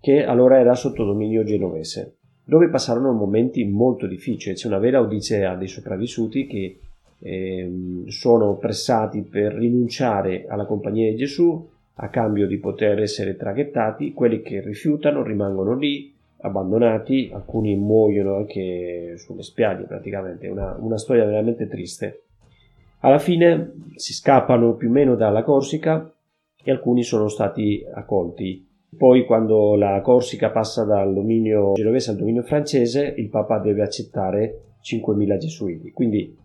che 0.00 0.24
allora 0.24 0.58
era 0.58 0.74
sotto 0.74 1.04
dominio 1.04 1.44
genovese, 1.44 2.18
dove 2.44 2.68
passarono 2.68 3.12
momenti 3.12 3.64
molto 3.64 4.06
difficili. 4.06 4.54
C'è 4.54 4.66
una 4.66 4.78
vera 4.78 5.00
odissea 5.00 5.54
dei 5.56 5.68
sopravvissuti 5.68 6.46
che 6.46 6.80
eh, 7.22 8.04
sono 8.06 8.56
pressati 8.56 9.22
per 9.22 9.52
rinunciare 9.52 10.46
alla 10.48 10.64
compagnia 10.64 11.10
di 11.10 11.16
Gesù 11.16 11.68
a 12.02 12.08
cambio 12.08 12.46
di 12.46 12.58
poter 12.58 13.00
essere 13.00 13.36
traghettati, 13.36 14.14
quelli 14.14 14.40
che 14.40 14.60
rifiutano 14.62 15.22
rimangono 15.22 15.76
lì 15.76 16.14
abbandonati, 16.38 17.30
alcuni 17.30 17.76
muoiono 17.76 18.36
anche 18.36 19.18
sulle 19.18 19.42
spiagge 19.42 19.84
praticamente, 19.84 20.48
una, 20.48 20.74
una 20.80 20.96
storia 20.96 21.26
veramente 21.26 21.68
triste. 21.68 22.24
Alla 23.00 23.18
fine 23.18 23.72
si 23.94 24.12
scappano 24.12 24.74
più 24.74 24.88
o 24.88 24.92
meno 24.92 25.14
dalla 25.14 25.42
Corsica 25.42 26.12
e 26.62 26.70
alcuni 26.70 27.02
sono 27.02 27.28
stati 27.28 27.82
accolti. 27.94 28.66
Poi 28.96 29.24
quando 29.24 29.74
la 29.76 30.00
Corsica 30.02 30.50
passa 30.50 30.84
dal 30.84 31.14
dominio 31.14 31.72
genovese 31.72 32.10
al 32.10 32.16
dominio 32.16 32.42
francese, 32.42 33.14
il 33.16 33.28
Papa 33.28 33.58
deve 33.58 33.82
accettare 33.82 34.60
5.000 34.82 35.36
gesuiti. 35.38 35.92
Quindi 35.92 36.36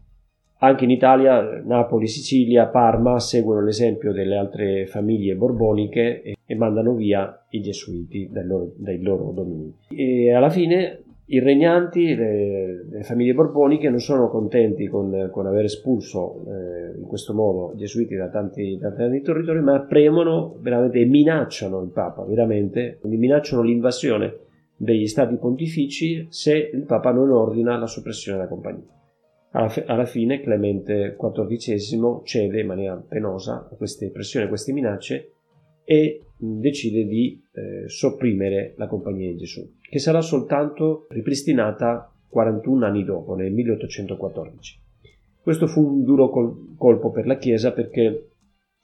anche 0.60 0.86
in 0.86 0.92
Italia, 0.92 1.62
Napoli, 1.66 2.08
Sicilia, 2.08 2.68
Parma 2.68 3.20
seguono 3.20 3.62
l'esempio 3.62 4.14
delle 4.14 4.38
altre 4.38 4.86
famiglie 4.86 5.36
borboniche 5.36 6.22
e, 6.22 6.56
mandano 6.56 6.94
via 6.94 7.46
i 7.50 7.62
gesuiti 7.62 8.30
dai 8.32 8.46
loro, 8.46 8.72
dai 8.78 9.02
loro 9.02 9.32
domini. 9.32 9.74
E 9.90 10.32
alla 10.32 10.50
fine 10.50 11.04
i 11.28 11.40
regnanti, 11.40 12.16
le, 12.16 12.86
le, 12.88 13.04
famiglie 13.04 13.34
borboniche, 13.34 13.90
non 13.90 14.00
sono 14.00 14.30
contenti 14.30 14.88
con, 14.88 15.30
con 15.32 15.48
aver 15.48 15.66
espulso 15.66 16.44
eh, 16.46 17.00
in 17.00 17.06
questo 17.08 17.34
modo 17.34 17.72
i 17.74 17.78
gesuiti 17.78 18.16
da 18.16 18.30
tanti, 18.30 18.78
da 18.78 18.92
tanti 18.92 19.22
territori, 19.22 19.60
ma 19.62 19.82
premono 19.82 20.56
veramente 20.60 21.00
e 21.00 21.06
minacciano 21.06 21.82
il 21.82 21.90
Papa, 21.90 22.24
veramente, 22.26 22.98
quindi 23.00 23.18
minacciano 23.18 23.64
l'invasione 23.64 24.38
degli 24.78 25.08
stati 25.08 25.36
pontifici 25.38 26.28
se 26.30 26.70
il 26.72 26.84
Papa 26.84 27.12
non 27.12 27.32
ordina 27.32 27.76
la 27.78 27.88
soppressione 27.88 28.38
della 28.38 28.50
compagnia. 28.50 28.86
Alla, 29.52 29.74
alla 29.88 30.06
fine 30.06 30.42
Clemente 30.42 31.16
XIV 31.18 32.22
cede 32.24 32.60
in 32.60 32.68
maniera 32.68 32.96
penosa 32.96 33.68
a 33.72 33.76
queste 33.76 34.12
pressioni, 34.12 34.46
a 34.46 34.50
queste 34.50 34.74
minacce 34.74 35.35
e 35.86 36.22
decide 36.38 37.06
di 37.06 37.42
eh, 37.54 37.88
sopprimere 37.88 38.74
la 38.78 38.88
Compagnia 38.88 39.30
di 39.30 39.38
Gesù, 39.38 39.76
che 39.82 40.00
sarà 40.00 40.22
soltanto 40.22 41.08
ripristinata 41.10 42.12
41 42.28 42.86
anni 42.86 43.06
dopo, 43.06 43.36
nel 43.36 43.54
1814. 43.54 44.80
Questo 45.42 45.68
fu 45.68 45.86
un 45.86 46.04
duro 46.04 46.30
col- 46.30 46.76
colpo 46.78 47.12
per 47.12 47.28
la 47.28 47.38
Chiesa 47.38 47.72
perché 47.72 48.30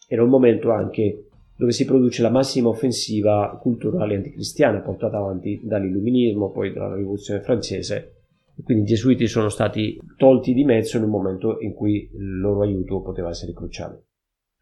era 0.07 0.23
un 0.23 0.29
momento 0.29 0.71
anche 0.71 1.25
dove 1.57 1.71
si 1.71 1.85
produce 1.85 2.21
la 2.21 2.29
massima 2.29 2.69
offensiva 2.69 3.57
culturale 3.61 4.15
anticristiana 4.15 4.79
portata 4.79 5.17
avanti 5.17 5.59
dall'illuminismo, 5.61 6.51
poi 6.51 6.71
dalla 6.71 6.95
rivoluzione 6.95 7.41
francese 7.41 8.15
quindi 8.63 8.83
i 8.83 8.87
gesuiti 8.87 9.27
sono 9.27 9.49
stati 9.49 9.99
tolti 10.17 10.53
di 10.53 10.63
mezzo 10.63 10.97
in 10.97 11.03
un 11.03 11.09
momento 11.09 11.59
in 11.59 11.73
cui 11.73 12.09
il 12.13 12.39
loro 12.39 12.61
aiuto 12.61 13.01
poteva 13.01 13.29
essere 13.29 13.53
cruciale. 13.53 14.03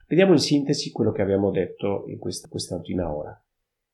Vediamo 0.09 0.31
in 0.31 0.39
sintesi 0.39 0.91
quello 0.91 1.11
che 1.11 1.21
abbiamo 1.21 1.51
detto 1.51 2.05
in 2.07 2.17
questa, 2.17 2.47
quest'ultima 2.47 3.15
ora. 3.15 3.39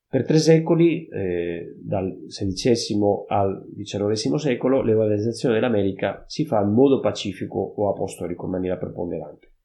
Per 0.07 0.25
tre 0.25 0.37
secoli, 0.37 1.07
eh, 1.07 1.75
dal 1.83 2.23
XVI 2.27 3.25
al 3.27 3.67
XIX 3.75 4.35
secolo, 4.35 4.81
l'evangelizzazione 4.81 5.55
dell'America 5.55 6.23
si 6.25 6.45
fa 6.45 6.61
in 6.61 6.71
modo 6.71 7.01
pacifico 7.01 7.59
o 7.59 7.89
apostolico 7.89 8.45
in 8.45 8.51
maniera 8.51 8.77
preponderante. 8.77 9.55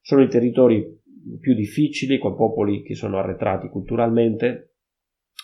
Sono 0.00 0.22
i 0.22 0.28
territori 0.28 1.00
più 1.38 1.54
difficili, 1.54 2.18
con 2.18 2.34
popoli 2.34 2.82
che 2.82 2.96
sono 2.96 3.18
arretrati 3.18 3.68
culturalmente, 3.68 4.78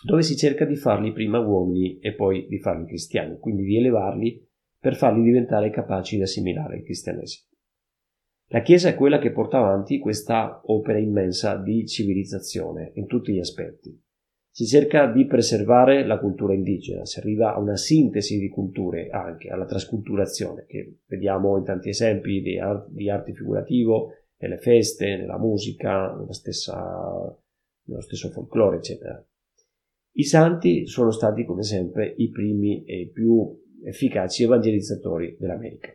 dove 0.04 0.22
si 0.22 0.36
cerca 0.36 0.64
di 0.64 0.74
farli 0.74 1.12
prima 1.12 1.38
uomini 1.38 2.00
e 2.00 2.12
poi 2.14 2.48
di 2.48 2.58
farli 2.58 2.86
cristiani, 2.86 3.38
quindi 3.38 3.62
di 3.62 3.76
elevarli 3.76 4.44
per 4.80 4.96
farli 4.96 5.22
diventare 5.22 5.70
capaci 5.70 6.16
di 6.16 6.22
assimilare 6.22 6.78
il 6.78 6.82
cristianesimo. 6.82 7.49
La 8.52 8.62
Chiesa 8.62 8.88
è 8.88 8.96
quella 8.96 9.20
che 9.20 9.30
porta 9.30 9.58
avanti 9.58 10.00
questa 10.00 10.60
opera 10.64 10.98
immensa 10.98 11.54
di 11.54 11.86
civilizzazione 11.86 12.90
in 12.94 13.06
tutti 13.06 13.32
gli 13.32 13.38
aspetti. 13.38 13.96
Si 14.50 14.66
cerca 14.66 15.06
di 15.06 15.24
preservare 15.24 16.04
la 16.04 16.18
cultura 16.18 16.52
indigena, 16.52 17.04
si 17.04 17.20
arriva 17.20 17.54
a 17.54 17.60
una 17.60 17.76
sintesi 17.76 18.40
di 18.40 18.48
culture 18.48 19.08
anche, 19.10 19.50
alla 19.50 19.66
trasculturazione, 19.66 20.64
che 20.66 20.98
vediamo 21.06 21.58
in 21.58 21.64
tanti 21.64 21.90
esempi 21.90 22.42
di, 22.42 22.58
art- 22.58 22.88
di 22.88 23.08
arte 23.08 23.34
figurativo, 23.34 24.14
nelle 24.38 24.58
feste, 24.58 25.16
nella 25.16 25.38
musica, 25.38 26.12
nella 26.16 26.32
stessa, 26.32 27.38
nello 27.84 28.00
stesso 28.00 28.30
folklore, 28.30 28.78
eccetera. 28.78 29.24
I 30.16 30.24
santi 30.24 30.88
sono 30.88 31.12
stati, 31.12 31.44
come 31.44 31.62
sempre, 31.62 32.12
i 32.16 32.30
primi 32.30 32.82
e 32.82 33.08
più 33.14 33.48
efficaci 33.84 34.42
evangelizzatori 34.42 35.36
dell'America. 35.38 35.94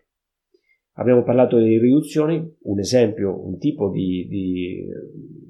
Abbiamo 0.98 1.24
parlato 1.24 1.58
delle 1.58 1.78
riduzioni, 1.78 2.56
un 2.64 2.80
esempio, 2.80 3.46
un 3.46 3.58
tipo 3.58 3.90
di, 3.90 4.28
di, 4.30 4.86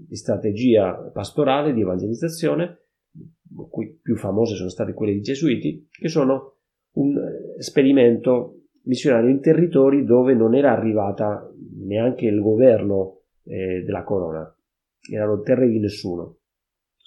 di 0.07 0.15
strategia 0.15 0.93
pastorale, 1.13 1.73
di 1.73 1.81
evangelizzazione, 1.81 2.79
cui 3.69 3.99
più 4.01 4.15
famose 4.15 4.55
sono 4.55 4.69
state 4.69 4.93
quelle 4.93 5.11
dei 5.11 5.21
Gesuiti, 5.21 5.87
che 5.91 6.07
sono 6.07 6.57
un 6.93 7.15
esperimento 7.57 8.61
missionario 8.85 9.29
in 9.29 9.39
territori 9.39 10.03
dove 10.03 10.33
non 10.33 10.55
era 10.55 10.71
arrivata 10.71 11.47
neanche 11.77 12.25
il 12.25 12.41
governo 12.41 13.21
eh, 13.43 13.83
della 13.83 14.03
corona, 14.03 14.51
erano 15.11 15.41
terre 15.41 15.67
di 15.67 15.79
nessuno. 15.79 16.39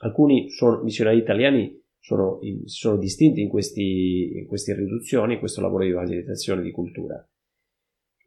Alcuni 0.01 0.49
sono, 0.51 0.83
missionari 0.83 1.19
italiani 1.19 1.77
sono, 1.99 2.39
in, 2.43 2.67
sono 2.67 2.97
distinti 2.99 3.41
in, 3.41 3.49
questi, 3.49 4.39
in 4.39 4.47
queste 4.47 4.75
riduzioni, 4.75 5.35
in 5.35 5.39
questo 5.41 5.61
lavoro 5.61 5.83
di 5.83 5.91
evangelizzazione 5.91 6.63
di 6.63 6.71
cultura. 6.71 7.29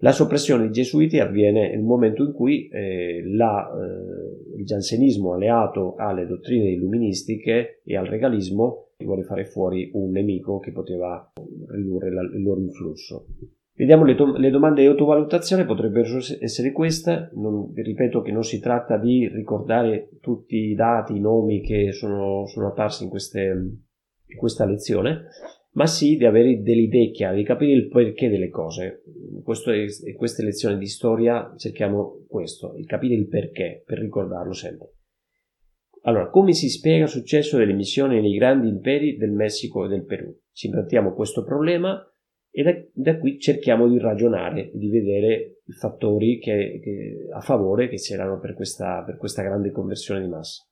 La 0.04 0.12
soppressione 0.12 0.64
dei 0.64 0.72
gesuiti 0.72 1.20
avviene 1.20 1.70
nel 1.70 1.84
momento 1.84 2.24
in 2.24 2.34
cui 2.34 2.68
eh, 2.70 3.22
la, 3.24 3.70
eh, 3.70 4.58
il 4.58 4.66
giansenismo 4.66 5.34
alleato 5.34 5.94
alle 5.96 6.26
dottrine 6.26 6.72
illuministiche 6.72 7.82
e 7.84 7.96
al 7.96 8.08
regalismo 8.08 8.94
vuole 8.98 9.24
fare 9.24 9.46
fuori 9.46 9.92
un 9.94 10.12
nemico 10.12 10.60
che 10.60 10.72
poteva 10.72 11.32
ridurre 11.70 12.12
la, 12.12 12.22
il 12.22 12.42
loro 12.42 12.62
influsso. 12.62 13.28
Vediamo 13.74 14.04
le, 14.04 14.16
to- 14.16 14.38
le, 14.38 14.50
domande 14.50 14.82
di 14.82 14.88
autovalutazione, 14.88 15.66
potrebbero 15.66 16.18
essere 16.40 16.72
queste, 16.72 17.30
non, 17.36 17.72
ripeto 17.74 18.22
che 18.22 18.32
non 18.32 18.44
si 18.44 18.60
tratta 18.60 18.98
di 18.98 19.28
ricordare 19.28 20.10
tutti 20.20 20.56
i 20.56 20.76
dati, 20.76 21.16
i 21.16 21.20
nomi 21.20 21.62
che 21.62 21.92
sono, 21.92 22.46
sono 22.48 22.68
apparsi 22.68 23.04
in, 23.04 23.10
queste, 23.10 23.40
in, 23.40 24.38
questa 24.38 24.66
lezione, 24.66 25.26
ma 25.74 25.86
sì 25.86 26.18
di 26.18 26.26
avere 26.26 26.62
delle 26.62 26.82
idee 26.82 27.12
chiare, 27.12 27.38
di 27.38 27.44
capire 27.44 27.72
il 27.72 27.88
perché 27.88 28.30
delle 28.30 28.50
cose. 28.50 29.04
In, 29.06 29.42
queste 29.44 30.44
lezioni 30.44 30.78
di 30.78 30.88
storia 30.88 31.54
cerchiamo 31.58 32.26
questo, 32.28 32.76
il 32.76 32.86
capire 32.86 33.16
il 33.16 33.28
perché, 33.28 33.84
per 33.86 34.00
ricordarlo 34.00 34.54
sempre. 34.54 34.96
Allora, 36.04 36.30
come 36.30 36.54
si 36.54 36.68
spiega 36.68 37.04
il 37.04 37.10
successo 37.10 37.58
delle 37.58 37.74
missioni 37.74 38.20
nei 38.20 38.36
grandi 38.36 38.68
imperi 38.68 39.18
del 39.18 39.32
Messico 39.32 39.86
e 39.86 39.88
del 39.88 40.04
Perù? 40.04 40.36
Ci 40.52 40.68
impiantiamo 40.68 41.14
questo 41.14 41.44
problema 41.44 42.04
e 42.50 42.64
da, 42.64 42.74
da, 42.92 43.18
qui 43.18 43.40
cerchiamo 43.40 43.88
di 43.88 44.00
ragionare, 44.00 44.72
di 44.74 44.90
vedere 44.90 45.62
i 45.64 45.72
fattori 45.72 46.40
che, 46.40 46.80
che, 46.84 47.28
a 47.32 47.40
favore 47.40 47.88
che 47.88 47.98
c'erano 47.98 48.40
per 48.40 48.56
questa, 48.56 49.04
per 49.06 49.18
questa 49.18 49.44
grande 49.44 49.72
conversione 49.72 50.22
di 50.22 50.28
massa. 50.28 50.66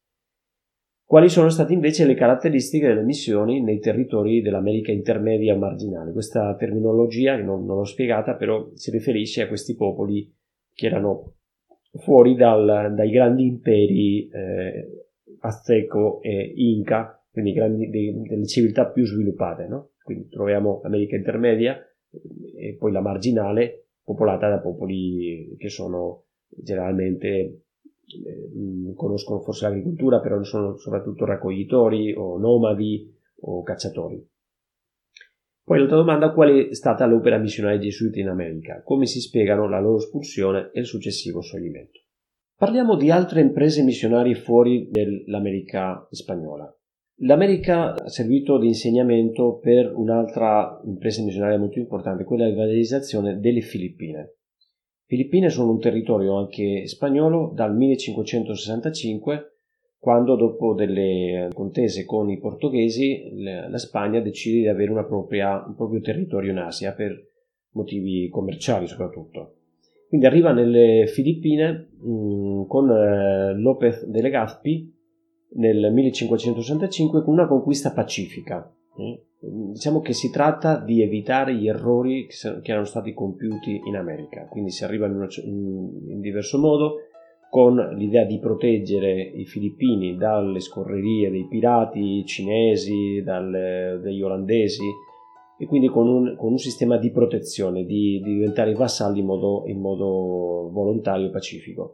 Quali 1.10 1.28
sono 1.28 1.50
state 1.50 1.74
invece 1.74 2.06
le 2.06 2.14
caratteristiche 2.14 2.86
delle 2.86 3.02
missioni 3.02 3.64
nei 3.64 3.80
territori 3.80 4.44
dell'America 4.44 4.92
intermedia 4.92 5.58
marginale? 5.58 6.12
Questa 6.12 6.54
terminologia, 6.54 7.36
che 7.36 7.42
non, 7.42 7.66
non 7.66 7.78
l'ho 7.78 7.84
spiegata, 7.84 8.36
però 8.36 8.70
si 8.76 8.92
riferisce 8.92 9.42
a 9.42 9.48
questi 9.48 9.76
popoli 9.76 10.32
che 10.72 10.86
erano 10.86 11.38
fuori 11.94 12.36
dal, 12.36 12.94
dai 12.94 13.10
grandi 13.10 13.48
imperi 13.48 14.30
eh, 14.30 15.08
azteco 15.40 16.22
e 16.22 16.54
inca, 16.56 17.20
quindi 17.32 17.54
grandi, 17.54 17.90
dei, 17.90 18.14
delle 18.22 18.46
civiltà 18.46 18.86
più 18.86 19.04
sviluppate, 19.04 19.66
no? 19.66 19.94
quindi 20.04 20.28
troviamo 20.28 20.80
l'America 20.84 21.16
intermedia 21.16 21.76
e 22.56 22.76
poi 22.78 22.92
la 22.92 23.02
marginale 23.02 23.88
popolata 24.04 24.48
da 24.48 24.60
popoli 24.60 25.56
che 25.58 25.70
sono 25.70 26.26
generalmente 26.50 27.64
eh, 28.14 28.94
conoscono 28.96 29.40
forse 29.40 29.68
l'agricoltura, 29.68 30.20
però 30.20 30.42
sono 30.44 30.78
soprattutto 30.78 31.26
raccoglitori 31.26 32.14
o 32.14 32.38
nomadi 32.38 33.12
o 33.42 33.64
cacciatori. 33.64 34.28
Poi 35.64 35.78
l'altra 35.78 35.98
domanda, 35.98 36.32
qual 36.32 36.50
è 36.50 36.74
stata 36.74 37.06
l'opera 37.06 37.38
missionaria 37.38 37.78
gesuita 37.78 38.20
in 38.20 38.28
America? 38.28 38.82
Come 38.84 39.06
si 39.06 39.20
spiegano 39.20 39.70
la 39.70 39.80
loro 39.80 39.98
espulsione 39.98 40.72
e 40.74 40.80
il 40.80 40.86
successivo 40.86 41.42
scioglimento? 41.42 42.00
Parliamo 42.58 42.96
di 42.96 43.12
altre 43.12 43.42
imprese 43.42 43.84
missionarie 43.84 44.34
fuori 44.34 44.90
dell'America 44.90 46.08
spagnola. 46.10 46.76
L'America 47.22 47.94
ha 47.94 48.08
servito 48.10 48.58
di 48.58 48.68
insegnamento 48.68 49.60
per 49.60 49.94
un'altra 49.94 50.82
impresa 50.86 51.22
missionaria 51.22 51.60
molto 51.60 51.78
importante, 51.78 52.24
quella 52.24 52.46
di 52.46 52.54
evangelizzazione 52.54 53.40
delle 53.40 53.62
Filippine. 53.62 54.39
Filippine 55.10 55.50
sono 55.50 55.72
un 55.72 55.80
territorio 55.80 56.38
anche 56.38 56.86
spagnolo 56.86 57.52
dal 57.56 57.76
1565 57.76 59.54
quando 59.98 60.36
dopo 60.36 60.76
delle 60.76 61.50
contese 61.52 62.06
con 62.06 62.30
i 62.30 62.38
portoghesi 62.38 63.32
la 63.42 63.76
Spagna 63.80 64.20
decide 64.20 64.60
di 64.60 64.68
avere 64.68 64.92
propria, 65.08 65.66
un 65.66 65.74
proprio 65.74 66.00
territorio 66.00 66.52
in 66.52 66.60
Asia 66.60 66.94
per 66.94 67.20
motivi 67.72 68.30
commerciali 68.30 68.86
soprattutto. 68.86 69.56
Quindi 70.10 70.28
arriva 70.28 70.52
nelle 70.52 71.08
Filippine 71.08 71.88
mh, 72.02 72.12
mm, 72.12 72.66
con 72.68 72.92
eh, 72.92 73.54
López 73.56 74.06
de 74.06 74.22
Legazpi 74.22 74.94
nel 75.56 75.92
1565 75.92 77.24
con 77.24 77.34
una 77.34 77.48
conquista 77.48 77.94
pacifica. 77.94 78.72
Eh? 78.96 79.24
Diciamo 79.72 80.02
che 80.02 80.14
si 80.14 80.30
tratta 80.32 80.78
di 80.78 81.02
evitare 81.02 81.54
gli 81.56 81.68
errori 81.68 82.28
che 82.28 82.72
erano 82.72 82.86
stati 82.86 83.14
compiuti 83.14 83.82
in 83.86 83.96
America, 83.96 84.48
quindi 84.50 84.72
si 84.72 84.84
arriva 84.84 85.06
in, 85.06 85.16
una, 85.16 85.28
in, 85.44 86.10
in 86.10 86.20
diverso 86.22 86.58
modo, 86.60 86.96
con 87.50 87.76
l'idea 87.96 88.26
di 88.26 88.38
proteggere 88.40 89.22
i 89.22 89.46
filippini 89.46 90.16
dalle 90.16 90.60
scorrerie 90.60 91.32
dei 91.32 91.48
pirati 91.48 92.24
cinesi, 92.26 93.22
dal, 93.24 94.00
degli 94.02 94.22
olandesi 94.22 94.84
e 95.58 95.66
quindi 95.66 95.88
con 95.88 96.08
un, 96.08 96.36
con 96.38 96.52
un, 96.52 96.58
sistema 96.58 96.98
di 96.98 97.12
protezione, 97.12 97.84
di, 97.84 98.22
di 98.24 98.34
diventare 98.34 98.74
vassalli 98.74 99.20
in 99.20 99.26
modo, 99.26 99.64
in 99.66 99.80
modo, 99.80 100.70
volontario 100.72 101.28
e 101.28 101.32
pacifico. 101.32 101.94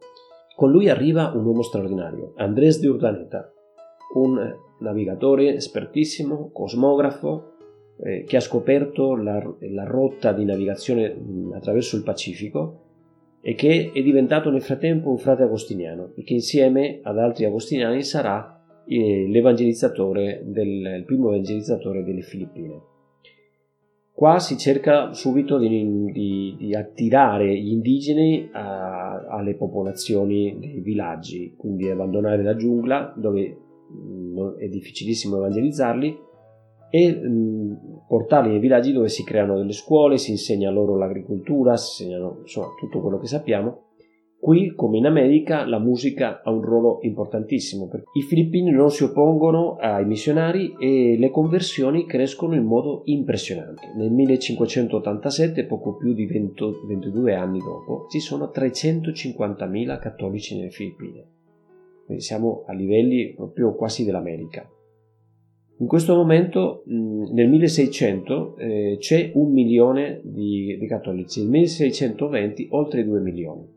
Con 0.55 0.71
lui 0.71 0.89
arriva 0.89 1.31
un 1.33 1.45
uomo 1.45 1.63
straordinario, 1.63 2.33
Andrés 2.35 2.79
de 2.79 2.87
Urdaneta, 2.89 3.51
un 4.15 4.53
navigatore 4.79 5.55
espertissimo, 5.55 6.51
cosmografo, 6.51 7.54
eh, 8.03 8.23
che 8.23 8.37
ha 8.37 8.41
scoperto 8.41 9.15
la, 9.15 9.41
la 9.59 9.83
rotta 9.85 10.33
di 10.33 10.43
navigazione 10.45 11.15
attraverso 11.53 11.95
il 11.95 12.03
Pacifico 12.03 12.81
e 13.41 13.53
che 13.53 13.91
è 13.93 14.01
diventato 14.01 14.49
nel 14.49 14.61
frattempo 14.61 15.11
un 15.11 15.17
frate 15.17 15.43
agostiniano 15.43 16.11
e 16.15 16.23
che 16.23 16.33
insieme 16.33 16.99
ad 17.03 17.19
altri 17.19 17.45
agostiniani 17.45 18.01
sarà 18.01 18.83
eh, 18.87 19.27
l'evangelizzatore 19.27 20.41
del, 20.45 20.95
il 20.97 21.03
primo 21.05 21.29
evangelizzatore 21.29 22.03
delle 22.03 22.21
Filippine. 22.21 22.81
Qua 24.11 24.39
si 24.39 24.57
cerca 24.57 25.11
subito 25.13 25.57
di, 25.57 25.67
di, 26.11 26.55
di 26.57 26.73
attirare 26.73 27.53
gli 27.53 27.71
indigeni 27.71 28.49
a, 28.53 29.25
alle 29.27 29.55
popolazioni 29.55 30.57
dei 30.57 30.79
villaggi, 30.79 31.53
quindi 31.57 31.89
abbandonare 31.89 32.41
la 32.41 32.55
giungla 32.55 33.13
dove 33.15 33.57
mh, 33.89 34.57
è 34.57 34.67
difficilissimo 34.69 35.37
evangelizzarli 35.37 36.17
e 36.89 37.11
mh, 37.11 38.05
portarli 38.07 38.51
nei 38.51 38.59
villaggi 38.59 38.91
dove 38.91 39.09
si 39.09 39.23
creano 39.23 39.57
delle 39.57 39.73
scuole, 39.73 40.17
si 40.17 40.31
insegna 40.31 40.69
loro 40.69 40.97
l'agricoltura, 40.97 41.75
si 41.77 42.03
insegnano 42.03 42.39
insomma 42.41 42.67
tutto 42.79 43.01
quello 43.01 43.17
che 43.17 43.27
sappiamo. 43.27 43.83
Qui, 44.45 44.75
come 44.75 44.99
in 44.99 45.07
America, 45.07 45.65
la 45.65 45.79
musica 45.79 46.43
ha 46.43 46.51
un 46.51 46.61
ruolo 46.61 46.99
importantissimo 47.01 47.89
i 48.13 48.21
filippini 48.21 48.69
non 48.69 48.91
si 48.91 49.03
oppongono 49.03 49.75
ai 49.77 50.05
missionari 50.05 50.75
e 50.77 51.17
le 51.17 51.31
conversioni 51.31 52.05
crescono 52.05 52.53
in 52.53 52.63
modo 52.63 53.01
impressionante. 53.05 53.91
Nel 53.95 54.11
1587, 54.11 55.65
poco 55.65 55.95
più 55.95 56.13
di 56.13 56.27
20, 56.27 56.63
22 56.87 57.33
anni 57.33 57.57
dopo, 57.57 58.05
ci 58.07 58.19
sono 58.19 58.51
350.000 58.53 59.99
cattolici 59.99 60.57
nelle 60.57 60.69
Filippine. 60.69 61.25
Quindi 62.05 62.21
siamo 62.21 62.65
a 62.67 62.73
livelli 62.73 63.33
proprio 63.33 63.73
quasi 63.73 64.05
dell'America. 64.05 64.69
In 65.77 65.87
questo 65.87 66.15
momento, 66.15 66.83
nel 66.85 67.49
1600, 67.49 68.55
eh, 68.57 68.95
c'è 68.97 69.31
un 69.33 69.51
milione 69.51 70.21
di, 70.23 70.77
di, 70.79 70.87
cattolici, 70.87 71.41
nel 71.41 71.49
1620 71.49 72.67
oltre 72.71 73.03
2 73.03 73.19
milioni. 73.19 73.67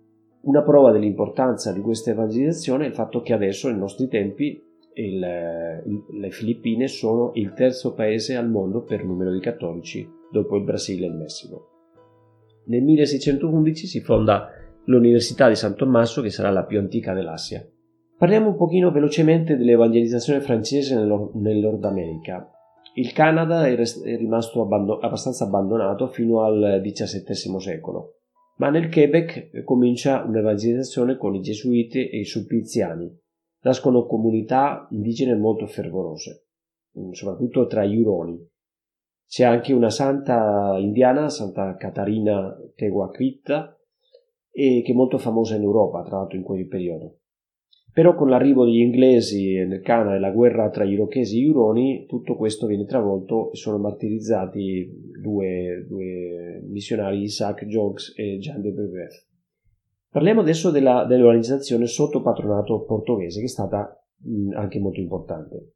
Una 0.42 0.62
prova 0.62 0.92
dell'importanza 0.92 1.72
di 1.72 1.80
questa 1.80 2.12
evangelizzazione 2.12 2.84
è 2.84 2.88
il 2.88 2.94
fatto 2.94 3.20
che 3.20 3.32
adesso, 3.32 3.68
nei 3.68 3.78
nostri 3.78 4.06
tempi, 4.06 4.62
il, 4.94 5.82
il, 5.87 6.20
le 6.20 6.30
Filippine 6.30 6.87
sono 6.87 7.32
il 7.34 7.52
terzo 7.52 7.94
paese 7.94 8.37
al 8.37 8.48
mondo 8.48 8.82
per 8.82 9.04
numero 9.04 9.32
di 9.32 9.40
cattolici, 9.40 10.08
dopo 10.30 10.56
il 10.56 10.62
Brasile 10.62 11.06
e 11.06 11.08
il 11.08 11.16
Messico. 11.16 11.70
Nel 12.66 12.82
1611 12.84 13.87
si 13.88 14.00
fonda 14.00 14.50
l'Università 14.84 15.48
di 15.48 15.56
San 15.56 15.74
Tommaso, 15.74 16.22
che 16.22 16.30
sarà 16.30 16.50
la 16.50 16.64
più 16.64 16.78
antica 16.78 17.12
dell'Asia. 17.12 17.66
Parliamo 18.18 18.48
un 18.48 18.57
pochino 18.57 18.90
velocemente 18.90 19.57
dell'evangelizzazione 19.57 20.40
francese 20.40 20.96
nel, 20.96 21.31
nel 21.35 21.59
Nord 21.59 21.85
America. 21.85 22.50
Il 22.94 23.12
Canada 23.12 23.64
è, 23.68 23.76
rimasto 24.16 24.61
abbandon- 24.61 24.98
abbastanza 25.04 25.44
abbandonato 25.44 26.09
fino 26.09 26.42
al 26.42 26.81
XVII 26.83 27.61
secolo, 27.61 28.16
ma 28.57 28.70
nel 28.70 28.90
Quebec 28.90 29.62
comincia 29.62 30.24
un'evangelizzazione 30.24 31.16
con 31.16 31.37
i 31.37 31.40
gesuiti 31.40 32.09
e 32.09 32.18
i 32.18 32.24
sulpiziani. 32.24 33.09
Nascono 33.61 34.04
comunità 34.04 34.88
indigene 34.90 35.37
molto 35.37 35.68
fervorose, 35.68 36.46
mm, 36.98 37.12
soprattutto 37.12 37.68
tra 37.68 37.85
gli 37.85 38.00
Uroni. 38.00 38.44
C'è 39.28 39.44
anche 39.44 39.72
una 39.72 39.90
santa 39.90 40.76
indiana, 40.76 41.28
Santa 41.28 41.76
Catarina 41.76 42.52
Teguacritta, 42.74 43.78
che 44.50 44.85
è 44.85 44.92
molto 44.92 45.18
famosa 45.18 45.54
in 45.54 45.62
Europa, 45.62 46.02
tra 46.02 46.16
l'altro 46.16 46.37
in 46.37 46.42
quel 46.42 46.66
periodo. 46.66 47.17
Però 47.98 48.14
con 48.14 48.28
l'arrivo 48.28 48.64
degli 48.64 48.78
inglesi 48.78 49.54
nel 49.54 49.80
Cana 49.80 50.14
e 50.14 50.20
la 50.20 50.30
guerra 50.30 50.70
tra 50.70 50.84
irochesi 50.84 51.42
e 51.42 51.48
Uroni, 51.48 52.06
tutto 52.06 52.37
questo 52.37 52.68
viene 52.68 52.84
travolto 52.84 53.50
e 53.50 53.56
sono 53.56 53.76
martirizzati 53.78 54.88
due, 55.20 55.84
due 55.84 56.62
missionari, 56.68 57.22
Isaac 57.22 57.64
Jogues 57.64 58.12
e 58.16 58.38
Jean 58.38 58.61
de 58.61 58.70
Brebeuf. 58.70 59.26
Parliamo 60.12 60.42
adesso 60.42 60.70
della, 60.70 61.06
dell'organizzazione 61.06 61.87
sotto 61.87 62.22
patronato 62.22 62.84
portoghese, 62.84 63.40
che 63.40 63.46
è 63.46 63.48
stata 63.48 64.00
mh, 64.22 64.52
anche 64.54 64.78
molto 64.78 65.00
importante. 65.00 65.72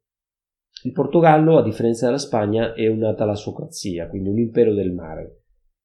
Il 0.85 0.93
Portogallo, 0.93 1.57
a 1.57 1.61
differenza 1.61 2.05
della 2.05 2.17
Spagna, 2.17 2.73
è 2.73 2.87
una 2.87 3.13
talassocrazia, 3.15 4.07
quindi 4.07 4.29
un 4.29 4.39
impero 4.39 4.73
del 4.73 4.93
mare 4.93 5.42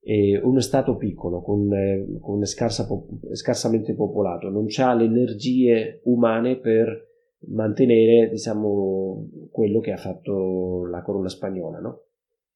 è 0.08 0.40
uno 0.42 0.60
stato 0.60 0.96
piccolo, 0.96 1.42
con, 1.42 1.70
eh, 1.70 2.18
con 2.18 2.42
scarsa, 2.46 2.88
scarsamente 3.32 3.94
popolato, 3.94 4.48
non 4.48 4.64
ha 4.78 4.94
le 4.94 5.04
energie 5.04 6.00
umane 6.04 6.56
per 6.56 7.06
mantenere 7.48 8.30
diciamo, 8.30 9.28
quello 9.50 9.80
che 9.80 9.92
ha 9.92 9.98
fatto 9.98 10.86
la 10.86 11.02
corona 11.02 11.28
spagnola. 11.28 11.80
No? 11.80 12.04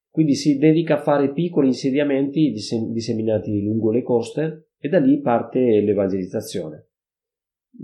Quindi 0.09 0.33
si 0.33 0.57
dedica 0.57 0.95
a 0.95 1.01
fare 1.01 1.31
piccoli 1.31 1.67
insediamenti 1.67 2.51
disseminati 2.51 3.61
lungo 3.61 3.91
le 3.91 4.01
coste 4.01 4.69
e 4.79 4.89
da 4.89 4.97
lì 4.97 5.19
parte 5.19 5.59
l'evangelizzazione. 5.59 6.87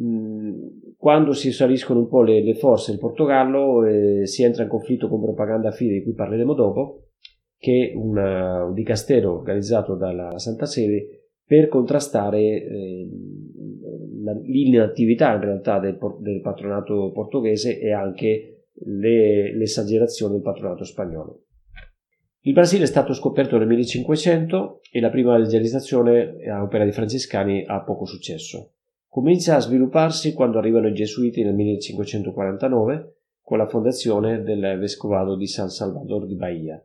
Mm, 0.02 0.54
quando 0.98 1.32
si 1.34 1.52
saliscono 1.52 2.00
un 2.00 2.08
po' 2.08 2.24
le, 2.24 2.44
le 2.44 2.56
forze 2.56 2.92
in 2.92 2.98
Portogallo 2.98 3.86
eh, 3.86 4.26
si 4.26 4.42
entra 4.42 4.64
in 4.64 4.70
conflitto 4.70 5.08
con 5.08 5.22
propaganda 5.22 5.72
fide 5.72 5.94
di 5.94 6.04
cui 6.04 6.14
parleremo 6.14 6.54
dopo 6.56 7.09
che 7.60 7.92
una, 7.94 8.64
un 8.64 8.74
dicastero 8.74 9.34
organizzato 9.34 9.96
dalla 9.96 10.40
Santa 10.40 10.66
Sede 10.66 11.20
per 11.46 11.68
contrastare 11.68 12.40
eh, 12.40 13.10
l'inattività 14.44 15.34
in 15.34 15.42
realtà 15.42 15.80
del, 15.80 15.98
del, 16.20 16.42
patronato 16.42 17.12
portoghese 17.12 17.80
e 17.80 17.92
anche 17.92 18.68
le, 18.86 19.56
l'esagerazione 19.56 20.34
del 20.34 20.42
patronato 20.42 20.84
spagnolo. 20.84 21.44
Il 22.42 22.54
Brasile 22.54 22.84
è 22.84 22.88
stato 22.88 23.14
scoperto 23.14 23.58
nel 23.58 23.68
1500 23.68 24.80
e 24.92 25.00
la 25.02 25.10
prima 25.10 25.36
evangelizzazione 25.36 26.38
a 26.50 26.64
opera 26.64 26.86
di 26.86 26.92
francescani 26.92 27.66
ha 27.68 27.82
poco 27.82 28.06
successo. 28.06 28.76
Comincia 29.08 29.56
a 29.56 29.60
svilupparsi 29.60 30.34
quando 30.34 30.60
arrivano 30.60 30.88
i 30.88 30.94
gesuiti 30.94 31.44
nel 31.44 31.56
1549 31.56 33.16
con 33.42 33.58
la 33.58 33.68
fondazione 33.68 34.44
del 34.44 34.78
vescovado 34.80 35.36
di 35.36 35.48
San 35.48 35.70
Salvador 35.70 36.26
di 36.28 36.36
Bahia. 36.36 36.82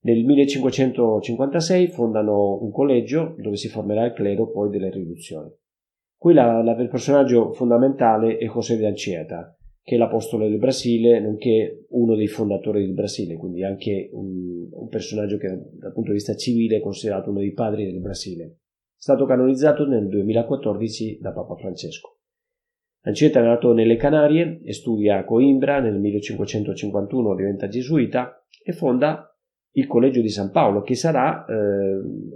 Nel 0.00 0.24
1556 0.24 1.88
fondano 1.88 2.62
un 2.62 2.70
collegio 2.70 3.34
dove 3.38 3.56
si 3.56 3.68
formerà 3.68 4.04
il 4.04 4.12
clero 4.12 4.50
poi 4.50 4.70
delle 4.70 4.90
riduzioni. 4.90 5.50
Qui 6.16 6.34
la, 6.34 6.62
la, 6.62 6.72
il 6.80 6.88
personaggio 6.88 7.52
fondamentale 7.52 8.38
è 8.38 8.46
José 8.46 8.76
de 8.76 8.86
Anchieta, 8.86 9.56
che 9.82 9.94
è 9.94 9.98
l'apostolo 9.98 10.48
del 10.48 10.58
Brasile, 10.58 11.20
nonché 11.20 11.86
uno 11.90 12.14
dei 12.14 12.26
fondatori 12.28 12.84
del 12.84 12.94
Brasile, 12.94 13.36
quindi 13.36 13.64
anche 13.64 14.10
un, 14.12 14.68
un 14.70 14.88
personaggio 14.88 15.36
che 15.36 15.48
dal 15.48 15.92
punto 15.92 16.10
di 16.10 16.16
vista 16.16 16.34
civile 16.34 16.76
è 16.76 16.80
considerato 16.80 17.30
uno 17.30 17.40
dei 17.40 17.52
padri 17.52 17.84
del 17.84 18.00
Brasile. 18.00 18.44
È 18.44 19.00
stato 19.00 19.26
canonizzato 19.26 19.86
nel 19.86 20.08
2014 20.08 21.18
da 21.20 21.32
Papa 21.32 21.54
Francesco. 21.56 22.18
Anceta 23.02 23.40
è 23.40 23.42
nato 23.42 23.72
nelle 23.72 23.96
Canarie 23.96 24.60
e 24.64 24.72
studia 24.72 25.18
a 25.18 25.24
Coimbra, 25.24 25.80
nel 25.80 25.98
1551 25.98 27.34
diventa 27.34 27.68
gesuita 27.68 28.44
e 28.62 28.72
fonda 28.72 29.27
il 29.78 29.86
Collegio 29.86 30.20
di 30.20 30.28
San 30.28 30.50
Paolo, 30.50 30.82
che 30.82 30.94
sarà 30.94 31.44
eh, 31.44 31.54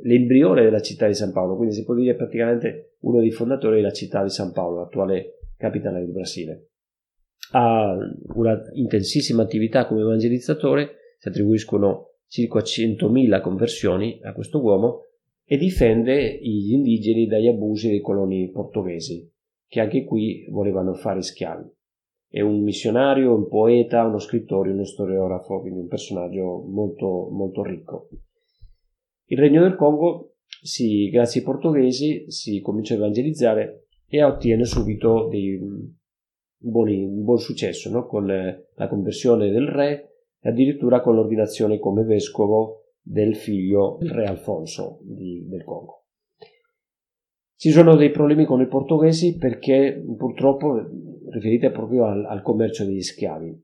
l'embrione 0.02 0.62
della 0.62 0.81
città 0.81 1.07
di 1.07 1.14
San 1.14 1.33
Paolo, 1.33 1.57
quindi 1.57 1.74
si 1.74 1.85
può 1.85 1.94
dire 1.94 2.14
praticamente 2.14 2.96
uno 3.00 3.20
dei 3.20 3.31
fondatori 3.31 3.76
della 3.76 3.92
città 3.92 4.22
di 4.22 4.31
San 4.31 4.52
Paolo, 4.52 4.78
l'attuale 4.78 5.38
capitale 5.57 6.00
del 6.00 6.11
Brasile 6.11 6.66
ha 7.52 7.96
una 8.35 8.61
intensissima 8.74 9.42
attività 9.42 9.87
come 9.87 10.00
evangelizzatore, 10.00 10.96
si 11.18 11.28
attribuiscono 11.28 12.14
circa 12.26 12.61
100.000 12.61 13.40
conversioni 13.40 14.20
a 14.22 14.33
questo 14.33 14.62
uomo 14.62 15.07
e 15.44 15.57
difende 15.57 16.38
gli 16.40 16.72
indigeni 16.72 17.26
dagli 17.26 17.48
abusi 17.48 17.88
dei 17.88 18.00
coloni 18.00 18.50
portoghesi, 18.50 19.31
che 19.66 19.81
anche 19.81 20.05
qui 20.05 20.46
volevano 20.48 20.94
fare 20.94 21.20
schiavi. 21.20 21.70
È 22.33 22.40
un 22.40 22.62
missionario, 22.62 23.35
un 23.35 23.47
poeta, 23.47 24.07
uno 24.07 24.18
scrittore, 24.18 24.71
uno 24.71 24.87
storiografo, 24.87 25.61
quindi 25.61 25.81
un 25.81 25.87
personaggio 25.87 26.64
molto, 26.66 27.29
molto 27.31 27.62
ricco. 27.62 28.09
Il 29.27 29.37
regno 29.37 29.61
del 29.61 29.77
Congo, 29.77 30.37
si, 30.47 31.11
grazie 31.11 31.40
ai 31.40 31.47
portoghesi, 31.47 32.31
si 32.31 32.62
comincia 32.62 32.95
a 32.95 32.97
evangelizzare 32.97 33.88
e 34.09 34.25
ottiene 34.25 34.64
subito 34.64 35.29
dei, 35.29 35.61
buoni, 36.57 37.05
un 37.05 37.23
buon 37.23 37.38
successo 37.38 37.90
no? 37.90 38.07
con 38.07 38.31
eh, 38.31 38.68
la 38.77 38.88
conversione 38.88 39.51
del 39.51 39.68
re 39.68 40.12
e 40.40 40.49
addirittura 40.49 41.03
con 41.03 41.14
l'ordinazione 41.14 41.79
come 41.79 42.03
vescovo 42.03 42.85
del 43.03 43.37
figlio 43.37 43.99
del 44.01 44.11
re 44.11 44.25
Alfonso 44.25 45.01
di, 45.03 45.47
del 45.47 45.64
Congo. 45.64 46.02
Ci 47.62 47.70
sono 47.70 47.94
dei 47.94 48.11
problemi 48.11 48.44
con 48.44 48.61
i 48.61 48.66
portoghesi 48.66 49.37
perché 49.37 50.05
purtroppo 50.18 50.85
riferite 51.31 51.70
proprio 51.70 52.07
al, 52.07 52.25
al 52.25 52.42
commercio 52.42 52.85
degli 52.85 53.03
schiavi. 53.03 53.57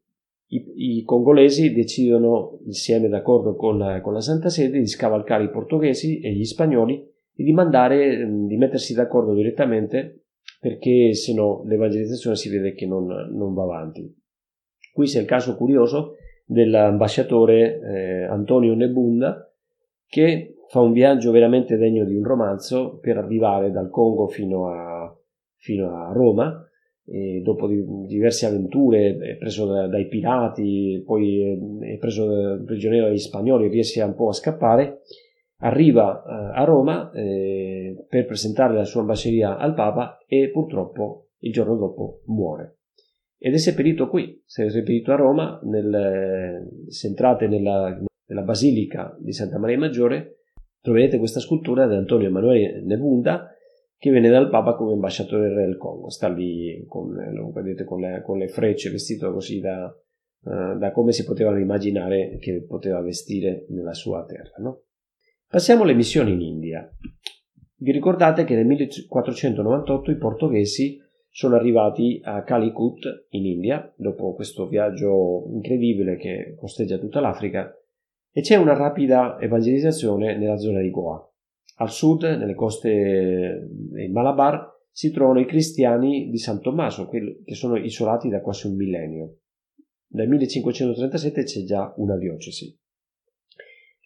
I, 0.50 0.98
I, 0.98 1.02
congolesi 1.02 1.72
decidono, 1.72 2.60
insieme 2.64 3.08
d'accordo 3.08 3.56
con 3.56 3.76
la, 3.76 4.00
con 4.00 4.12
la 4.12 4.20
Santa 4.20 4.50
Sede, 4.50 4.78
di 4.78 4.86
scavalcare 4.86 5.42
i 5.42 5.50
portoghesi 5.50 6.20
e 6.20 6.32
gli 6.32 6.44
spagnoli 6.44 6.94
e 7.34 7.42
di 7.42 7.52
mandare, 7.52 8.24
di 8.24 8.56
mettersi 8.56 8.94
d'accordo 8.94 9.34
direttamente 9.34 10.26
perché 10.60 11.12
se 11.14 11.34
no 11.34 11.64
l'evangelizzazione 11.66 12.36
si 12.36 12.50
vede 12.50 12.74
che 12.74 12.86
non, 12.86 13.04
non 13.04 13.52
va 13.52 13.64
avanti. 13.64 14.16
Qui 14.92 15.06
c'è 15.06 15.18
il 15.18 15.26
caso 15.26 15.56
curioso 15.56 16.14
dell'ambasciatore 16.46 17.80
eh, 17.80 18.22
Antonio 18.26 18.74
Nebunda 18.74 19.52
che 20.06 20.54
fa 20.68 20.80
un 20.80 20.92
viaggio 20.92 21.30
veramente 21.30 21.76
degno 21.76 22.04
di 22.04 22.14
un 22.14 22.24
romanzo 22.24 22.98
per 22.98 23.16
arrivare 23.16 23.70
dal 23.70 23.90
Congo 23.90 24.28
fino 24.28 24.68
a, 24.68 25.14
fino 25.56 25.94
a 25.94 26.12
Roma 26.12 26.62
dopo 27.42 27.66
di, 27.66 27.82
diverse 28.06 28.44
avventure 28.44 29.16
è 29.16 29.36
preso 29.36 29.64
da, 29.64 29.86
dai 29.86 30.08
pirati 30.08 31.02
poi 31.06 31.58
è, 31.80 31.96
preso 31.96 32.62
prigioniero 32.66 33.06
dagli 33.06 33.18
spagnoli 33.18 33.68
riesce 33.68 34.02
un 34.02 34.14
po' 34.14 34.28
a 34.28 34.34
scappare 34.34 35.00
arriva 35.60 36.22
eh, 36.22 36.58
a 36.60 36.64
Roma 36.64 37.10
eh, 37.12 38.04
per 38.08 38.26
presentare 38.26 38.74
la 38.74 38.84
sua 38.84 39.00
ambasceria 39.00 39.56
al 39.56 39.74
Papa 39.74 40.18
e 40.26 40.50
purtroppo 40.50 41.30
il 41.40 41.52
giorno 41.52 41.76
dopo 41.76 42.22
muore. 42.26 42.78
Ed 43.38 43.54
è 43.54 43.58
seppellito 43.58 44.08
qui, 44.08 44.42
è 44.44 44.68
seppellito 44.68 45.12
a 45.12 45.16
Roma, 45.16 45.60
nel, 45.62 46.68
se 46.88 47.06
entrate 47.06 47.46
nella, 47.46 47.96
nella, 48.26 48.42
Basilica 48.42 49.16
di 49.20 49.32
Santa 49.32 49.58
Maria 49.58 49.78
Maggiore, 49.78 50.37
troverete 50.80 51.18
questa 51.18 51.40
scultura 51.40 51.86
di 51.86 51.94
Antonio 51.94 52.28
Emanuele 52.28 52.82
Nebunda 52.82 53.52
che 53.96 54.10
viene 54.10 54.28
dal 54.28 54.48
Papa 54.48 54.74
come 54.74 54.92
ambasciatore 54.92 55.52
del 55.52 55.76
Congo. 55.76 56.08
Sta 56.08 56.28
lì 56.28 56.84
con, 56.86 57.12
vedete, 57.52 57.84
con, 57.84 58.00
le, 58.00 58.22
con 58.22 58.38
le 58.38 58.48
frecce, 58.48 58.90
vestito 58.90 59.32
così 59.32 59.58
da, 59.58 59.86
uh, 59.86 60.78
da 60.78 60.92
come 60.92 61.10
si 61.12 61.24
potevano 61.24 61.58
immaginare 61.58 62.38
che 62.38 62.64
poteva 62.64 63.00
vestire 63.00 63.66
nella 63.70 63.94
sua 63.94 64.24
terra. 64.24 64.54
No? 64.58 64.82
Passiamo 65.48 65.82
alle 65.82 65.94
missioni 65.94 66.32
in 66.32 66.42
India. 66.42 66.88
Vi 67.80 67.90
ricordate 67.90 68.44
che 68.44 68.54
nel 68.54 68.66
1498 68.66 70.10
i 70.10 70.16
portoghesi 70.16 70.98
sono 71.28 71.56
arrivati 71.56 72.20
a 72.22 72.42
Calicut 72.42 73.26
in 73.30 73.46
India, 73.46 73.92
dopo 73.96 74.34
questo 74.34 74.66
viaggio 74.66 75.46
incredibile 75.52 76.16
che 76.16 76.54
costeggia 76.56 76.98
tutta 76.98 77.20
l'Africa, 77.20 77.72
e 78.38 78.40
c'è 78.40 78.54
una 78.54 78.74
rapida 78.74 79.36
evangelizzazione 79.40 80.38
nella 80.38 80.58
zona 80.58 80.80
di 80.80 80.90
Goa. 80.90 81.20
Al 81.78 81.90
sud, 81.90 82.22
nelle 82.22 82.54
coste 82.54 83.66
del 83.68 84.12
Malabar, 84.12 84.64
si 84.92 85.10
trovano 85.10 85.40
i 85.40 85.44
cristiani 85.44 86.30
di 86.30 86.38
San 86.38 86.60
Tommaso, 86.60 87.08
che 87.08 87.42
sono 87.56 87.76
isolati 87.76 88.28
da 88.28 88.40
quasi 88.40 88.68
un 88.68 88.76
millennio. 88.76 89.38
Dal 90.06 90.28
1537 90.28 91.42
c'è 91.42 91.64
già 91.64 91.92
una 91.96 92.16
diocesi. 92.16 92.78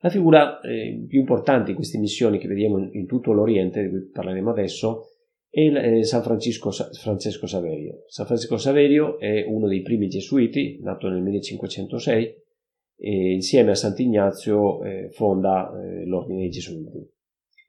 La 0.00 0.08
figura 0.08 0.60
eh, 0.60 1.04
più 1.06 1.20
importante 1.20 1.72
in 1.72 1.76
queste 1.76 1.98
missioni 1.98 2.38
che 2.38 2.48
vediamo 2.48 2.78
in, 2.78 2.88
in 2.90 3.06
tutto 3.06 3.32
l'Oriente, 3.32 3.82
di 3.82 3.90
cui 3.90 4.08
parleremo 4.08 4.48
adesso, 4.48 5.08
è 5.50 5.60
il, 5.60 5.76
eh, 5.76 6.04
San 6.04 6.22
Francisco, 6.22 6.70
Francesco 6.70 7.46
Saverio. 7.46 8.04
San 8.06 8.24
Francesco 8.24 8.56
Saverio 8.56 9.18
è 9.18 9.44
uno 9.46 9.68
dei 9.68 9.82
primi 9.82 10.08
gesuiti, 10.08 10.80
nato 10.80 11.10
nel 11.10 11.20
1506, 11.20 12.41
e 13.04 13.32
insieme 13.32 13.72
a 13.72 13.74
Sant'Ignazio 13.74 14.80
eh, 14.84 15.08
fonda 15.10 15.72
eh, 15.72 16.06
l'ordine 16.06 16.42
dei 16.42 16.50
gesuiti. 16.50 17.04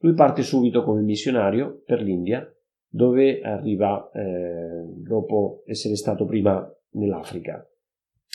Lui 0.01 0.13
parte 0.13 0.43
subito 0.43 0.83
come 0.83 1.01
missionario 1.01 1.81
per 1.83 2.03
l'India, 2.03 2.47
dove 2.87 3.41
arriva 3.41 4.11
eh, 4.13 4.83
dopo 4.95 5.63
essere 5.65 5.95
stato 5.95 6.25
prima 6.25 6.71
nell'Africa. 6.91 7.67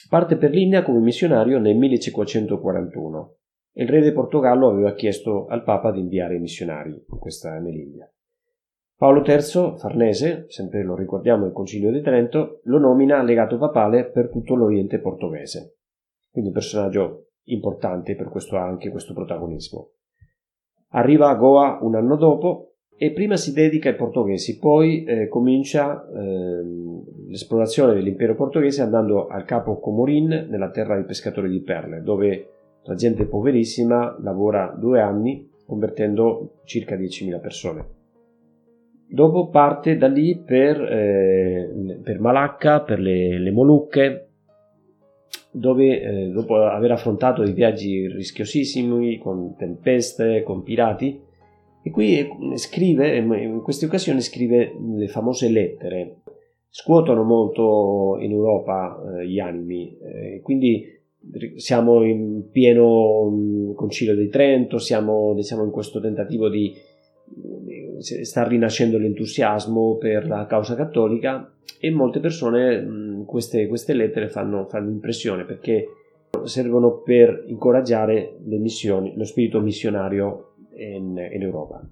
Parte 0.08 0.36
per 0.36 0.50
l'India 0.50 0.82
come 0.82 0.98
missionario 0.98 1.60
nel 1.60 1.76
1541 1.76 3.36
il 3.74 3.88
re 3.88 4.00
di 4.00 4.10
Portogallo 4.10 4.68
aveva 4.68 4.92
chiesto 4.94 5.46
al 5.46 5.62
Papa 5.62 5.92
di 5.92 6.00
inviare 6.00 6.36
missionari 6.38 6.90
in 6.90 7.18
questa, 7.18 7.60
nell'India. 7.60 8.12
Paolo 8.96 9.22
III, 9.24 9.78
Farnese, 9.78 10.46
sempre 10.48 10.82
lo 10.82 10.96
ricordiamo 10.96 11.46
il 11.46 11.52
Concilio 11.52 11.92
di 11.92 12.00
Trento, 12.00 12.58
lo 12.64 12.78
nomina 12.78 13.22
legato 13.22 13.56
papale 13.56 14.10
per 14.10 14.30
tutto 14.30 14.56
l'Oriente 14.56 14.98
portoghese. 14.98 15.77
Quindi 16.38 16.54
un 16.54 16.60
personaggio 16.62 17.30
importante 17.46 18.14
per 18.14 18.28
questo 18.28 18.56
anche 18.56 18.90
questo 18.90 19.12
protagonismo. 19.12 19.90
Arriva 20.90 21.30
a 21.30 21.34
Goa 21.34 21.80
un 21.82 21.96
anno 21.96 22.14
dopo 22.14 22.74
e 22.96 23.10
prima 23.10 23.34
si 23.36 23.52
dedica 23.52 23.88
ai 23.88 23.96
portoghesi, 23.96 24.58
poi 24.58 25.02
eh, 25.02 25.26
comincia 25.26 26.00
eh, 26.00 26.62
l'esplorazione 27.28 27.94
dell'impero 27.94 28.36
portoghese 28.36 28.82
andando 28.82 29.26
al 29.26 29.44
capo 29.44 29.80
Comorin, 29.80 30.46
nella 30.48 30.70
terra 30.70 30.94
dei 30.94 31.04
pescatori 31.04 31.50
di 31.50 31.60
perle, 31.60 32.02
dove 32.02 32.50
la 32.84 32.94
gente 32.94 33.26
poverissima 33.26 34.16
lavora 34.20 34.72
due 34.78 35.00
anni 35.00 35.50
convertendo 35.66 36.60
circa 36.64 36.94
10.000 36.94 37.40
persone. 37.40 37.86
Dopo 39.08 39.48
parte 39.48 39.96
da 39.96 40.06
lì 40.06 40.38
per, 40.38 40.80
eh, 40.80 42.00
per 42.00 42.20
Malacca, 42.20 42.82
per 42.82 43.00
le, 43.00 43.40
le 43.40 43.50
Molucche, 43.50 44.27
dove 45.58 46.00
eh, 46.00 46.28
dopo 46.28 46.56
aver 46.56 46.92
affrontato 46.92 47.42
dei 47.42 47.52
viaggi 47.52 48.06
rischiosissimi 48.06 49.18
con 49.18 49.56
tempeste, 49.56 50.42
con 50.42 50.62
pirati, 50.62 51.20
e 51.82 51.90
qui 51.90 52.28
scrive, 52.54 53.16
in 53.16 53.60
queste 53.62 53.86
occasioni 53.86 54.20
scrive 54.20 54.74
le 54.96 55.08
famose 55.08 55.48
lettere. 55.48 56.16
Scuotono 56.68 57.22
molto 57.24 58.18
in 58.20 58.30
Europa 58.30 59.00
eh, 59.20 59.26
gli 59.26 59.38
animi, 59.38 59.96
eh, 59.98 60.40
quindi 60.42 60.96
siamo 61.56 62.04
in 62.04 62.50
pieno 62.50 63.30
mm, 63.30 63.74
concilio 63.74 64.14
di 64.14 64.28
Trento, 64.28 64.78
siamo 64.78 65.34
diciamo, 65.34 65.64
in 65.64 65.70
questo 65.70 66.00
tentativo 66.00 66.48
di 66.48 66.72
sta 67.98 68.46
rinascendo 68.46 68.98
l'entusiasmo 68.98 69.96
per 69.96 70.26
la 70.26 70.46
causa 70.46 70.74
cattolica 70.74 71.52
e 71.80 71.90
molte 71.90 72.20
persone 72.20 72.80
mm, 72.80 73.24
queste, 73.24 73.66
queste 73.66 73.94
lettere 73.94 74.28
fanno, 74.28 74.66
fanno, 74.66 74.90
impressione 74.90 75.44
perché 75.44 75.86
servono 76.44 77.00
per 77.00 77.44
incoraggiare 77.46 78.38
le 78.44 78.58
missioni, 78.58 79.14
lo 79.16 79.24
spirito 79.24 79.60
missionario 79.60 80.54
in, 80.76 81.16
in 81.32 81.42
Europa. 81.42 81.86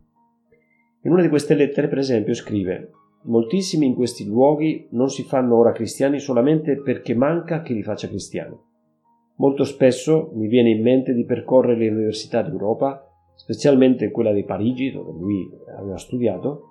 In 1.03 1.13
una 1.13 1.23
di 1.23 1.29
queste 1.29 1.55
lettere, 1.55 1.89
per 1.89 1.99
esempio, 1.99 2.35
scrive 2.35 2.91
Moltissimi 3.23 3.87
in 3.87 3.95
questi 3.95 4.25
luoghi 4.25 4.87
non 4.91 5.11
si 5.11 5.25
fanno 5.25 5.57
ora 5.57 5.73
cristiani 5.73 6.21
solamente 6.21 6.81
perché 6.81 7.15
manca 7.15 7.61
chi 7.63 7.75
li 7.75 7.83
faccia 7.83 8.09
cristiani 8.09 8.57
Molto 9.37 9.65
spesso 9.65 10.31
mi 10.35 10.47
viene 10.47 10.71
in 10.71 10.81
mente 10.81 11.13
di 11.13 11.25
percorrere 11.25 11.79
le 11.79 11.91
università 11.91 12.41
d'Europa, 12.41 13.07
specialmente 13.37 14.11
quella 14.11 14.33
di 14.33 14.45
Parigi, 14.45 14.91
dove 14.91 15.13
lui 15.13 15.49
aveva 15.79 15.99
studiato, 15.99 16.71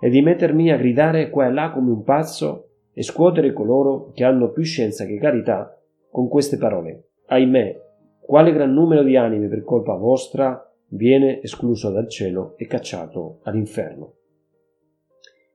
e 0.00 0.08
di 0.10 0.20
mettermi 0.20 0.70
a 0.70 0.76
gridare 0.76 1.30
qua 1.30 1.46
e 1.46 1.52
là 1.52 1.70
come 1.70 1.90
un 1.90 2.02
pazzo 2.02 2.68
e 2.92 3.02
scuotere 3.02 3.52
coloro 3.52 4.10
che 4.12 4.24
hanno 4.24 4.50
più 4.50 4.62
scienza 4.62 5.04
che 5.06 5.18
carità 5.18 5.78
con 6.10 6.28
queste 6.28 6.56
parole. 6.56 7.10
Ahimè, 7.26 7.80
quale 8.20 8.52
gran 8.52 8.72
numero 8.72 9.02
di 9.02 9.16
anime 9.16 9.48
per 9.48 9.62
colpa 9.62 9.94
vostra 9.94 10.60
viene 10.88 11.40
escluso 11.42 11.90
dal 11.90 12.08
cielo 12.08 12.54
e 12.56 12.66
cacciato 12.66 13.40
all'inferno. 13.42 14.14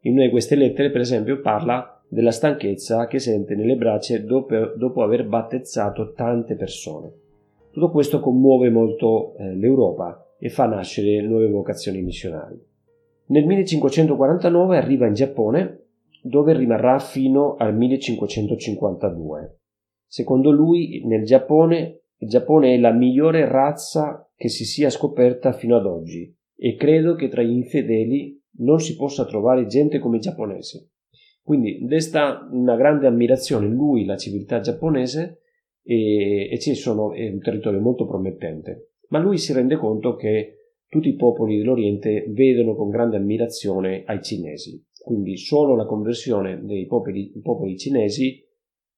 In 0.01 0.13
una 0.13 0.23
di 0.23 0.29
queste 0.29 0.55
lettere, 0.55 0.89
per 0.89 1.01
esempio, 1.01 1.41
parla 1.41 2.01
della 2.07 2.31
stanchezza 2.31 3.07
che 3.07 3.19
sente 3.19 3.55
nelle 3.55 3.75
braccia 3.75 4.17
dopo, 4.19 4.73
dopo 4.75 5.03
aver 5.03 5.27
battezzato 5.27 6.13
tante 6.13 6.55
persone. 6.55 7.11
Tutto 7.71 7.89
questo 7.89 8.19
commuove 8.19 8.69
molto 8.69 9.35
eh, 9.37 9.55
l'Europa 9.55 10.25
e 10.43 10.49
fa 10.49 10.65
nascere 10.65 11.21
nuove 11.21 11.47
vocazioni 11.47 12.01
missionarie. 12.01 12.65
Nel 13.27 13.45
1549 13.45 14.75
arriva 14.75 15.05
in 15.05 15.13
Giappone, 15.13 15.83
dove 16.23 16.57
rimarrà 16.57 16.97
fino 16.97 17.55
al 17.57 17.75
1552. 17.75 19.59
Secondo 20.07 20.49
lui, 20.49 21.03
nel 21.05 21.25
Giappone, 21.25 22.05
il 22.17 22.27
Giappone 22.27 22.73
è 22.73 22.79
la 22.79 22.91
migliore 22.91 23.47
razza 23.47 24.27
che 24.35 24.49
si 24.49 24.65
sia 24.65 24.89
scoperta 24.89 25.53
fino 25.53 25.77
ad 25.77 25.85
oggi 25.85 26.35
e 26.57 26.75
credo 26.75 27.13
che 27.13 27.27
tra 27.27 27.43
gli 27.43 27.51
infedeli 27.51 28.41
non 28.57 28.79
si 28.79 28.95
possa 28.95 29.25
trovare 29.25 29.67
gente 29.67 29.99
come 29.99 30.17
i 30.17 30.21
giapponesi. 30.21 30.89
Quindi 31.43 31.85
desta 31.85 32.47
una 32.51 32.75
grande 32.75 33.05
ammirazione 33.05 33.67
lui 33.67 34.05
la 34.05 34.17
civiltà 34.17 34.59
giapponese 34.59 35.41
e, 35.83 36.49
e 36.51 36.59
ci 36.59 36.73
sono, 36.73 37.13
è 37.13 37.29
un 37.29 37.39
territorio 37.39 37.79
molto 37.79 38.07
promettente. 38.07 38.90
Ma 39.11 39.19
lui 39.19 39.37
si 39.37 39.53
rende 39.53 39.77
conto 39.77 40.15
che 40.15 40.55
tutti 40.87 41.07
i 41.07 41.15
popoli 41.15 41.57
dell'Oriente 41.57 42.25
vedono 42.29 42.75
con 42.75 42.89
grande 42.89 43.15
ammirazione 43.15 44.03
ai 44.05 44.21
cinesi. 44.21 44.83
Quindi 45.01 45.37
solo 45.37 45.75
la 45.75 45.85
conversione 45.85 46.61
dei 46.63 46.85
popoli, 46.85 47.31
popoli 47.41 47.77
cinesi 47.77 48.45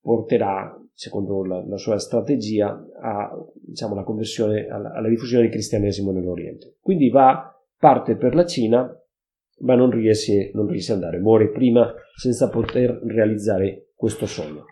porterà, 0.01 0.75
secondo 0.91 1.45
la, 1.45 1.63
la, 1.65 1.77
sua 1.77 1.97
strategia, 1.97 2.83
a, 3.01 3.31
diciamo, 3.55 3.93
alla, 3.93 4.91
alla 4.91 5.09
diffusione 5.09 5.43
del 5.43 5.51
cristianesimo 5.51 6.11
nell'Oriente. 6.11 6.77
Quindi 6.81 7.09
va, 7.09 7.55
parte 7.77 8.15
per 8.15 8.33
la 8.33 8.45
Cina, 8.45 8.91
ma 9.59 9.75
non 9.75 9.91
riesce, 9.91 10.51
non 10.53 10.67
riesce 10.67 10.91
ad 10.91 11.01
andare, 11.01 11.19
muore 11.19 11.51
prima 11.51 11.93
senza 12.15 12.49
poter 12.49 13.01
realizzare 13.05 13.91
questo 13.95 14.25
sogno. 14.25 14.65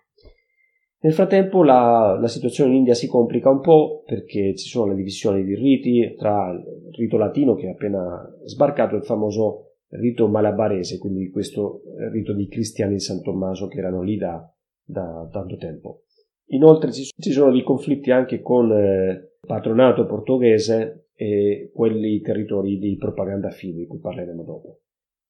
Nel 1.03 1.13
frattempo 1.13 1.63
la, 1.63 2.15
la, 2.19 2.27
situazione 2.27 2.69
in 2.69 2.77
India 2.77 2.93
si 2.93 3.07
complica 3.07 3.49
un 3.49 3.59
po' 3.59 4.03
perché 4.05 4.55
ci 4.55 4.67
sono 4.69 4.91
le 4.91 4.95
divisioni 4.95 5.43
di 5.43 5.55
riti 5.55 6.13
tra 6.15 6.51
il 6.51 6.91
rito 6.91 7.17
latino 7.17 7.55
che 7.55 7.65
è 7.65 7.71
appena 7.71 8.23
sbarcato 8.43 8.93
e 8.93 8.99
il 8.99 9.03
famoso 9.05 9.77
rito 9.89 10.27
malabarese, 10.27 10.99
quindi 10.99 11.31
questo 11.31 11.81
rito 12.11 12.33
di 12.33 12.47
cristiani 12.47 12.93
di 12.93 12.99
San 12.99 13.21
Tommaso 13.23 13.67
che 13.67 13.79
erano 13.79 14.03
lì 14.03 14.15
da, 14.15 14.47
da 14.83 15.27
tanto 15.31 15.57
tempo. 15.57 16.03
Inoltre 16.51 16.91
ci, 16.91 17.09
ci 17.17 17.31
sono 17.31 17.51
dei 17.51 17.63
conflitti 17.63 18.11
anche 18.11 18.41
con 18.41 18.71
eh, 18.71 19.09
il 19.09 19.47
patronato 19.47 20.05
portoghese 20.05 21.07
e 21.15 21.71
quelli 21.73 22.21
territori 22.21 22.77
di 22.77 22.95
propaganda 22.97 23.49
fide 23.49 23.79
di 23.79 23.87
cui 23.87 23.99
parleremo 23.99 24.43
dopo. 24.43 24.79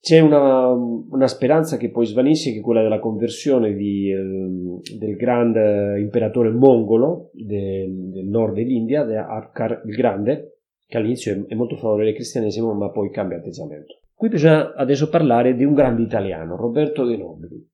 C'è 0.01 0.19
una, 0.19 0.71
una, 0.71 1.27
speranza 1.27 1.77
che 1.77 1.91
poi 1.91 2.07
svanisce, 2.07 2.51
che 2.51 2.57
è 2.57 2.61
quella 2.61 2.81
della 2.81 2.97
conversione 2.97 3.75
di, 3.75 4.09
eh, 4.09 4.97
del 4.97 5.15
grande 5.15 5.99
imperatore 5.99 6.49
mongolo 6.49 7.29
del, 7.33 8.09
del 8.09 8.25
nord 8.25 8.55
dell'India, 8.55 9.05
Akkar 9.27 9.83
il 9.85 9.95
Grande, 9.95 10.61
che 10.87 10.97
all'inizio 10.97 11.33
è, 11.33 11.51
è 11.51 11.53
molto 11.53 11.75
favorevole 11.75 12.09
al 12.09 12.15
cristianesimo, 12.15 12.73
ma 12.73 12.89
poi 12.89 13.11
cambia 13.11 13.37
atteggiamento. 13.37 13.99
Qui 14.15 14.29
bisogna 14.29 14.73
adesso 14.73 15.07
parlare 15.07 15.55
di 15.55 15.65
un 15.65 15.75
grande 15.75 16.01
italiano, 16.01 16.55
Roberto 16.55 17.05
De 17.05 17.17
Nobili. 17.17 17.69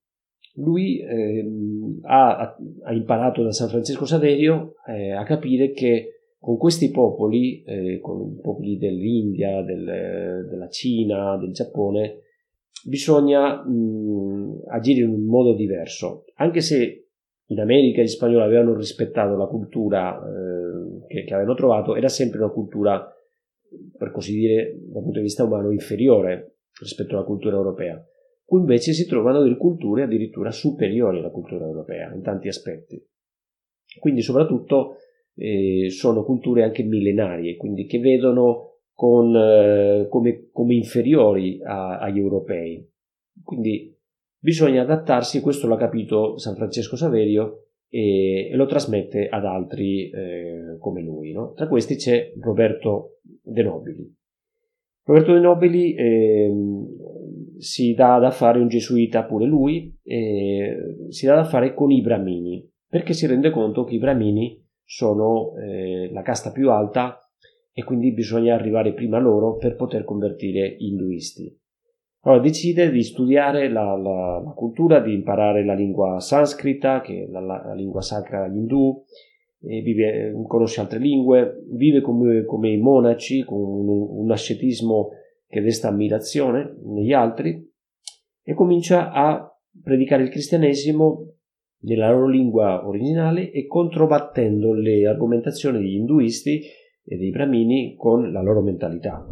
Lui 0.56 1.00
eh, 1.00 1.46
ha, 2.02 2.56
ha, 2.84 2.92
imparato 2.92 3.42
da 3.42 3.52
San 3.52 3.68
Francesco 3.68 4.04
Saverio 4.04 4.74
eh, 4.86 5.12
a 5.12 5.24
capire 5.24 5.72
che 5.72 6.17
con 6.38 6.56
questi 6.56 6.90
popoli, 6.90 7.62
eh, 7.64 7.98
con 8.00 8.32
i 8.32 8.40
popoli 8.40 8.78
dell'India, 8.78 9.62
del, 9.62 10.46
della 10.48 10.68
Cina, 10.68 11.36
del 11.36 11.52
Giappone, 11.52 12.22
bisogna 12.84 13.64
mh, 13.64 14.64
agire 14.68 15.00
in 15.00 15.10
un 15.10 15.24
modo 15.24 15.54
diverso, 15.54 16.24
anche 16.36 16.60
se 16.60 17.08
in 17.50 17.60
America 17.60 18.02
gli 18.02 18.08
spagnoli 18.08 18.44
avevano 18.44 18.74
rispettato 18.74 19.36
la 19.36 19.46
cultura 19.46 20.18
eh, 20.18 21.06
che, 21.06 21.24
che, 21.24 21.34
avevano 21.34 21.56
trovato, 21.56 21.96
era 21.96 22.08
sempre 22.08 22.38
una 22.38 22.52
cultura, 22.52 23.04
per 23.96 24.10
così 24.10 24.34
dire, 24.34 24.78
dal 24.92 25.02
punto 25.02 25.18
di 25.18 25.24
vista 25.24 25.44
umano, 25.44 25.70
inferiore 25.70 26.58
rispetto 26.80 27.16
alla 27.16 27.24
cultura 27.24 27.56
europea. 27.56 28.02
Qui 28.44 28.60
invece 28.60 28.92
si 28.92 29.06
trovano 29.06 29.42
delle 29.42 29.56
culture 29.56 30.04
addirittura 30.04 30.50
superiori 30.50 31.18
alla 31.18 31.30
cultura 31.30 31.64
europea 31.64 32.12
in 32.14 32.22
tanti 32.22 32.48
aspetti. 32.48 33.02
Quindi 33.98 34.22
soprattutto 34.22 34.96
eh, 35.38 35.88
sono 35.90 36.24
culture 36.24 36.64
anche 36.64 36.82
millenarie, 36.82 37.56
quindi 37.56 37.86
che 37.86 38.00
vedono 38.00 38.78
con, 38.92 39.34
eh, 39.36 40.08
come, 40.10 40.48
come, 40.50 40.74
inferiori 40.74 41.60
a, 41.62 41.98
agli 41.98 42.18
europei. 42.18 42.84
Quindi 43.42 43.96
bisogna 44.36 44.82
adattarsi, 44.82 45.40
questo 45.40 45.68
l'ha 45.68 45.76
capito 45.76 46.36
San 46.38 46.56
Francesco 46.56 46.96
Saverio 46.96 47.66
e, 47.88 48.48
e 48.50 48.56
lo 48.56 48.66
trasmette 48.66 49.28
ad 49.28 49.44
altri 49.44 50.10
eh, 50.10 50.76
come 50.80 51.02
lui. 51.02 51.32
No? 51.32 51.52
Tra 51.52 51.68
questi 51.68 51.94
c'è 51.94 52.32
Roberto 52.40 53.20
De 53.22 53.62
Nobili. 53.62 54.12
Roberto 55.04 55.32
De 55.32 55.40
Nobili 55.40 55.94
ehm, 55.94 56.86
si 57.58 57.94
dà 57.94 58.18
da 58.18 58.32
fare 58.32 58.58
un 58.58 58.68
gesuita 58.68 59.24
pure 59.24 59.46
lui, 59.46 59.96
si 60.02 61.24
dà 61.24 61.36
da 61.36 61.44
fare 61.44 61.72
con 61.72 61.90
i 61.90 62.02
bramini, 62.02 62.68
perché 62.86 63.14
si 63.14 63.26
rende 63.26 63.50
conto 63.50 63.84
che 63.84 63.94
i 63.94 63.98
bramini 63.98 64.66
sono 64.90 65.52
eh, 65.58 66.10
la 66.10 66.22
casta 66.22 66.50
più 66.50 66.70
alta 66.70 67.20
e 67.74 67.84
quindi 67.84 68.10
bisogna 68.12 68.54
arrivare 68.54 68.94
prima 68.94 69.18
loro 69.18 69.56
per 69.56 69.76
poter 69.76 70.02
convertire 70.04 70.76
induisti. 70.78 71.54
Allora 72.22 72.40
decide 72.40 72.90
di 72.90 73.02
studiare 73.02 73.68
la, 73.68 73.94
la, 73.96 74.40
la 74.42 74.52
cultura, 74.56 75.00
di 75.00 75.12
imparare 75.12 75.62
la 75.62 75.74
lingua 75.74 76.20
sanscrita, 76.20 77.02
che 77.02 77.24
è 77.24 77.26
la, 77.26 77.40
la 77.40 77.74
lingua 77.74 78.00
sacra 78.00 78.44
agli 78.44 78.56
indù, 78.56 79.04
conosce 80.46 80.80
altre 80.80 80.98
lingue, 80.98 81.64
vive 81.70 82.00
come, 82.00 82.44
come 82.44 82.70
i 82.70 82.78
monaci, 82.78 83.44
con 83.44 83.60
un, 83.60 83.88
un 83.88 84.30
ascetismo 84.30 85.10
che 85.46 85.60
desta 85.60 85.88
ammirazione 85.88 86.76
negli 86.82 87.12
altri 87.12 87.62
e 88.42 88.54
comincia 88.54 89.12
a 89.12 89.54
predicare 89.82 90.22
il 90.22 90.30
cristianesimo 90.30 91.34
nella 91.80 92.10
loro 92.10 92.28
lingua 92.28 92.86
originale 92.86 93.50
e 93.50 93.66
controbattendo 93.66 94.72
le 94.72 95.06
argomentazioni 95.06 95.78
degli 95.78 95.94
induisti 95.94 96.60
e 97.04 97.16
dei 97.16 97.30
bramini 97.30 97.94
con 97.96 98.32
la 98.32 98.42
loro 98.42 98.60
mentalità. 98.60 99.24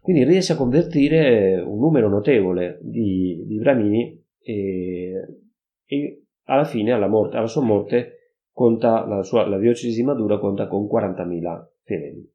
Quindi 0.00 0.24
riesce 0.24 0.52
a 0.52 0.56
convertire 0.56 1.60
un 1.60 1.78
numero 1.78 2.08
notevole 2.08 2.78
di, 2.82 3.42
di 3.46 3.58
bramini 3.58 4.22
e, 4.40 5.12
e, 5.86 6.22
alla 6.44 6.64
fine, 6.64 6.92
alla, 6.92 7.08
morte, 7.08 7.36
alla 7.36 7.46
sua 7.46 7.62
morte, 7.62 8.38
conta 8.52 9.06
la, 9.06 9.22
sua, 9.22 9.46
la 9.46 9.58
diocesi 9.58 9.96
di 9.96 10.02
Madura 10.02 10.38
conta 10.38 10.66
con 10.66 10.84
40.000 10.84 11.66
fedeli. 11.82 12.32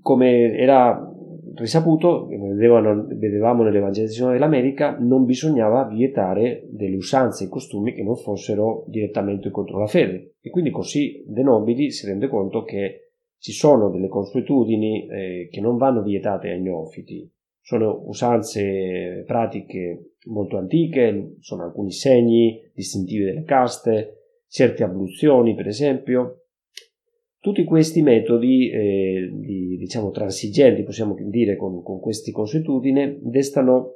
Come 0.00 0.56
era 0.56 0.98
risaputo, 1.54 2.26
vedevano, 2.26 3.06
vedevamo 3.06 3.62
nell'evangelizzazione 3.62 4.34
dell'America, 4.34 4.96
non 4.98 5.24
bisognava 5.24 5.86
vietare 5.86 6.66
delle 6.70 6.96
usanze 6.96 7.44
e 7.44 7.48
costumi 7.48 7.92
che 7.92 8.02
non 8.02 8.16
fossero 8.16 8.84
direttamente 8.86 9.50
contro 9.50 9.78
la 9.78 9.86
fede. 9.86 10.34
E 10.40 10.50
quindi 10.50 10.70
così 10.70 11.22
De 11.26 11.42
Nobili 11.42 11.90
si 11.90 12.06
rende 12.06 12.28
conto 12.28 12.62
che 12.62 13.10
ci 13.38 13.52
sono 13.52 13.90
delle 13.90 14.08
consuetudini 14.08 15.06
eh, 15.06 15.48
che 15.50 15.60
non 15.60 15.76
vanno 15.76 16.02
vietate 16.02 16.50
ai 16.50 16.60
neofiti. 16.60 17.30
Sono 17.60 18.02
usanze 18.06 19.22
pratiche 19.26 20.14
molto 20.26 20.56
antiche, 20.56 21.36
sono 21.40 21.64
alcuni 21.64 21.92
segni 21.92 22.60
distintivi 22.74 23.24
delle 23.24 23.44
caste, 23.44 24.42
certe 24.48 24.82
abluzioni 24.82 25.54
per 25.54 25.68
esempio, 25.68 26.39
tutti 27.40 27.64
questi 27.64 28.02
metodi, 28.02 28.70
eh, 28.70 29.30
di, 29.32 29.76
diciamo, 29.78 30.10
transigenti, 30.10 30.82
possiamo 30.82 31.16
dire, 31.18 31.56
con, 31.56 31.82
con 31.82 31.98
queste 31.98 32.30
consuetudini, 32.32 33.18
destano 33.22 33.94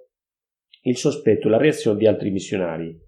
il 0.82 0.96
sospetto 0.96 1.46
e 1.46 1.50
la 1.50 1.58
reazione 1.58 1.98
di 1.98 2.06
altri 2.06 2.30
missionari, 2.30 2.98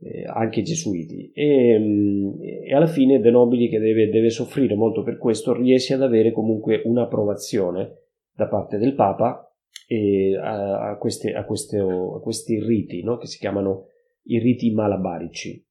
eh, 0.00 0.24
anche 0.26 0.60
gesuiti. 0.62 1.30
E, 1.32 1.78
mm, 1.78 2.40
e, 2.40 2.74
alla 2.74 2.86
fine 2.86 3.18
De 3.18 3.30
Nobili, 3.30 3.68
che 3.68 3.78
deve, 3.78 4.10
deve, 4.10 4.28
soffrire 4.28 4.74
molto 4.74 5.02
per 5.02 5.16
questo, 5.16 5.54
riesce 5.54 5.94
ad 5.94 6.02
avere 6.02 6.32
comunque 6.32 6.82
un'approvazione 6.84 7.94
da 8.34 8.46
parte 8.46 8.76
del 8.76 8.94
Papa 8.94 9.50
eh, 9.88 10.36
a, 10.36 10.90
a, 10.90 10.98
queste, 10.98 11.32
a, 11.32 11.44
queste, 11.44 11.78
a, 11.78 12.20
questi 12.20 12.60
riti, 12.60 13.02
no? 13.02 13.16
che 13.16 13.26
si 13.26 13.38
chiamano 13.38 13.86
i 14.24 14.38
riti 14.38 14.70
malabarici. 14.70 15.64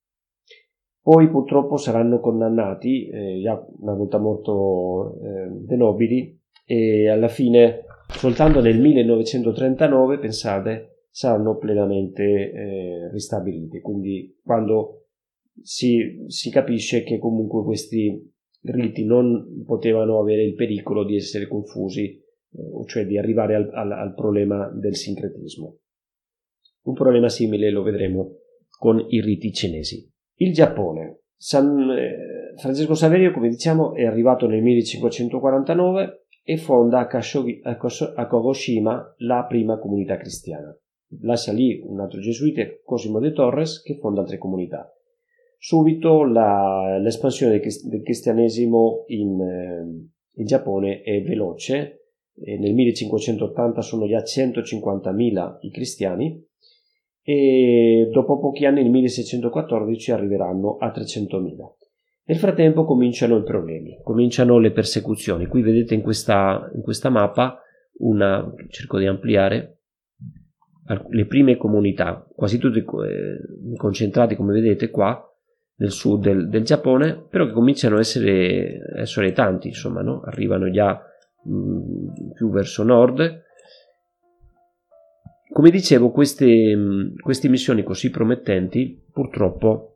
Poi 1.07 1.29
purtroppo 1.29 1.77
saranno 1.77 2.19
condannati, 2.19 3.07
eh, 3.07 3.39
già 3.41 3.65
una 3.79 3.93
volta 3.93 4.17
morto 4.17 5.17
eh, 5.21 5.47
De 5.51 5.77
Nobili, 5.77 6.37
e 6.65 7.07
alla 7.07 7.29
fine, 7.29 7.85
soltanto 8.09 8.59
nel 8.59 8.77
1939, 8.77 10.19
pensate, 10.19 11.05
saranno 11.09 11.55
plenamente 11.55 12.23
eh, 12.23 13.09
ristabiliti. 13.09 13.79
Quindi 13.79 14.37
quando 14.43 15.05
si, 15.61 16.25
si 16.27 16.51
capisce 16.51 17.03
che 17.03 17.19
comunque 17.19 17.63
questi 17.63 18.29
riti 18.63 19.05
non 19.05 19.63
potevano 19.65 20.19
avere 20.19 20.43
il 20.43 20.55
pericolo 20.55 21.05
di 21.05 21.15
essere 21.15 21.47
confusi, 21.47 22.03
eh, 22.03 22.85
cioè 22.85 23.05
di 23.05 23.17
arrivare 23.17 23.55
al, 23.55 23.69
al, 23.71 23.93
al 23.93 24.13
problema 24.13 24.69
del 24.77 24.97
sincretismo. 24.97 25.77
Un 26.81 26.93
problema 26.93 27.29
simile 27.29 27.71
lo 27.71 27.81
vedremo 27.81 28.39
con 28.77 29.05
i 29.07 29.21
riti 29.21 29.53
cinesi. 29.53 30.15
Il 30.39 30.53
Giappone. 30.53 31.21
San, 31.35 31.89
eh, 31.91 32.53
Francesco 32.57 32.93
Saverio, 32.93 33.31
come 33.31 33.49
diciamo, 33.49 33.93
è 33.93 34.05
arrivato 34.05 34.47
nel 34.47 34.61
1549 34.61 36.25
e 36.43 36.57
fonda 36.57 36.99
a, 36.99 37.07
Kashogi, 37.07 37.59
a, 37.63 37.71
a 37.71 38.27
Kagoshima 38.27 39.15
la 39.17 39.45
prima 39.47 39.79
comunità 39.79 40.17
cristiana. 40.17 40.75
Lascia 41.21 41.51
lì 41.51 41.81
un 41.83 41.99
altro 41.99 42.19
gesuite, 42.19 42.81
Cosimo 42.83 43.19
de 43.19 43.31
Torres, 43.31 43.81
che 43.81 43.97
fonda 43.97 44.21
altre 44.21 44.37
comunità. 44.37 44.91
Subito 45.57 46.23
la, 46.23 46.99
l'espansione 46.99 47.59
del 47.59 48.03
cristianesimo 48.03 49.05
in, 49.07 49.41
eh, 49.41 50.09
in 50.35 50.45
Giappone 50.45 51.01
è 51.01 51.21
veloce, 51.23 52.11
e 52.39 52.59
nel 52.59 52.75
1580 52.75 53.81
sono 53.81 54.05
già 54.05 54.19
150.000 54.19 55.57
i 55.61 55.71
cristiani 55.71 56.45
e 57.29 58.07
dopo 58.09 58.39
pochi 58.39 58.65
anni, 58.65 58.83
nel 58.83 58.89
1614, 58.89 60.13
arriveranno 60.13 60.77
a 60.77 60.87
300.000. 60.87 61.55
Nel 62.23 62.37
frattempo 62.37 62.85
cominciano 62.85 63.35
i 63.35 63.43
problemi, 63.43 63.99
cominciano 64.01 64.59
le 64.59 64.71
persecuzioni. 64.71 65.45
Qui 65.45 65.61
vedete 65.61 65.93
in 65.93 66.01
questa, 66.01 66.71
in 66.73 66.81
questa 66.81 67.09
mappa 67.09 67.59
una, 67.97 68.49
cerco 68.69 68.97
di 68.97 69.07
ampliare, 69.07 69.79
le 71.09 71.25
prime 71.25 71.57
comunità, 71.57 72.25
quasi 72.33 72.59
tutte 72.59 72.79
eh, 72.79 73.75
concentrate 73.75 74.37
come 74.37 74.53
vedete 74.53 74.89
qua 74.89 75.21
nel 75.79 75.91
sud 75.91 76.23
del, 76.23 76.47
del, 76.47 76.63
Giappone, 76.63 77.25
però 77.29 77.45
che 77.45 77.51
cominciano 77.51 77.97
a 77.97 77.99
essere, 77.99 78.79
essere 78.95 79.33
tanti, 79.33 79.67
insomma, 79.67 80.01
no? 80.01 80.21
arrivano 80.21 80.69
già 80.69 80.97
mh, 81.43 82.31
più 82.35 82.49
verso 82.51 82.83
nord. 82.83 83.43
Come 85.57 85.71
dicevo, 85.71 86.11
queste, 86.11 86.75
mh, 86.75 87.15
queste 87.19 87.49
missioni 87.49 87.81
così 87.81 88.11
promettenti 88.11 89.03
purtroppo 89.11 89.95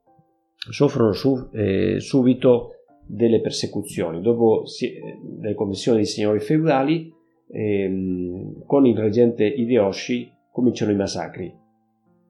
soffrono 0.55 1.11
su, 1.11 1.37
eh, 1.53 1.99
subito 1.99 2.77
delle 3.05 3.41
persecuzioni. 3.41 4.21
Dopo 4.21 4.65
si, 4.65 4.87
eh, 4.87 5.19
le 5.39 5.53
commissioni 5.53 5.99
di 5.99 6.05
signori 6.05 6.39
feudali, 6.39 7.13
ehm, 7.51 8.65
con 8.65 8.87
il 8.87 8.97
reggente 8.97 9.45
Hideyoshi 9.45 10.31
cominciano 10.51 10.93
i 10.93 10.95
massacri. 10.95 11.53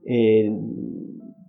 E 0.03 0.53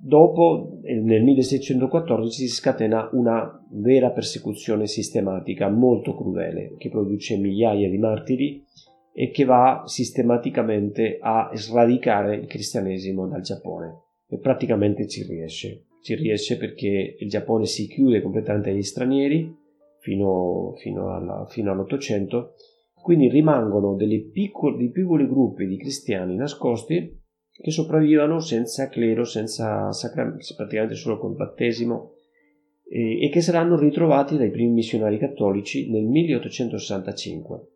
dopo, 0.00 0.78
nel 0.84 1.24
1614, 1.24 2.46
si 2.46 2.54
scatena 2.54 3.08
una 3.10 3.60
vera 3.72 4.10
persecuzione 4.10 4.86
sistematica 4.86 5.68
molto 5.68 6.14
crudele 6.14 6.76
che 6.78 6.90
produce 6.90 7.36
migliaia 7.38 7.90
di 7.90 7.98
martiri 7.98 8.64
e 9.12 9.30
che 9.30 9.44
va 9.44 9.82
sistematicamente 9.86 11.18
a 11.20 11.50
sradicare 11.54 12.36
il 12.36 12.46
cristianesimo 12.46 13.26
dal 13.28 13.42
Giappone 13.42 14.00
e 14.28 14.38
praticamente 14.38 15.06
ci 15.06 15.22
riesce. 15.24 15.86
Ci 16.02 16.14
riesce 16.14 16.56
perché 16.56 17.16
il 17.18 17.28
Giappone 17.28 17.66
si 17.66 17.86
chiude 17.86 18.22
completamente 18.22 18.70
agli 18.70 18.82
stranieri 18.82 19.54
fino, 20.00 20.74
fino, 20.78 21.14
alla, 21.14 21.46
fino 21.46 21.70
all'Ottocento 21.70 22.54
quindi 23.02 23.28
rimangono 23.28 23.96
dei 23.96 24.30
piccoli, 24.30 24.88
piccoli 24.90 25.26
gruppi 25.26 25.66
di 25.66 25.76
cristiani 25.76 26.36
nascosti 26.36 27.20
che 27.50 27.70
sopravvivono 27.72 28.38
senza 28.38 28.88
clero, 28.88 29.24
senza 29.24 29.92
sacramento, 29.92 30.44
praticamente 30.56 30.94
solo 30.94 31.18
col 31.18 31.34
battesimo, 31.34 32.12
e, 32.88 33.24
e 33.26 33.28
che 33.28 33.40
saranno 33.40 33.76
ritrovati 33.76 34.36
dai 34.36 34.50
primi 34.50 34.72
missionari 34.72 35.18
cattolici 35.18 35.90
nel 35.90 36.04
1865. 36.04 37.66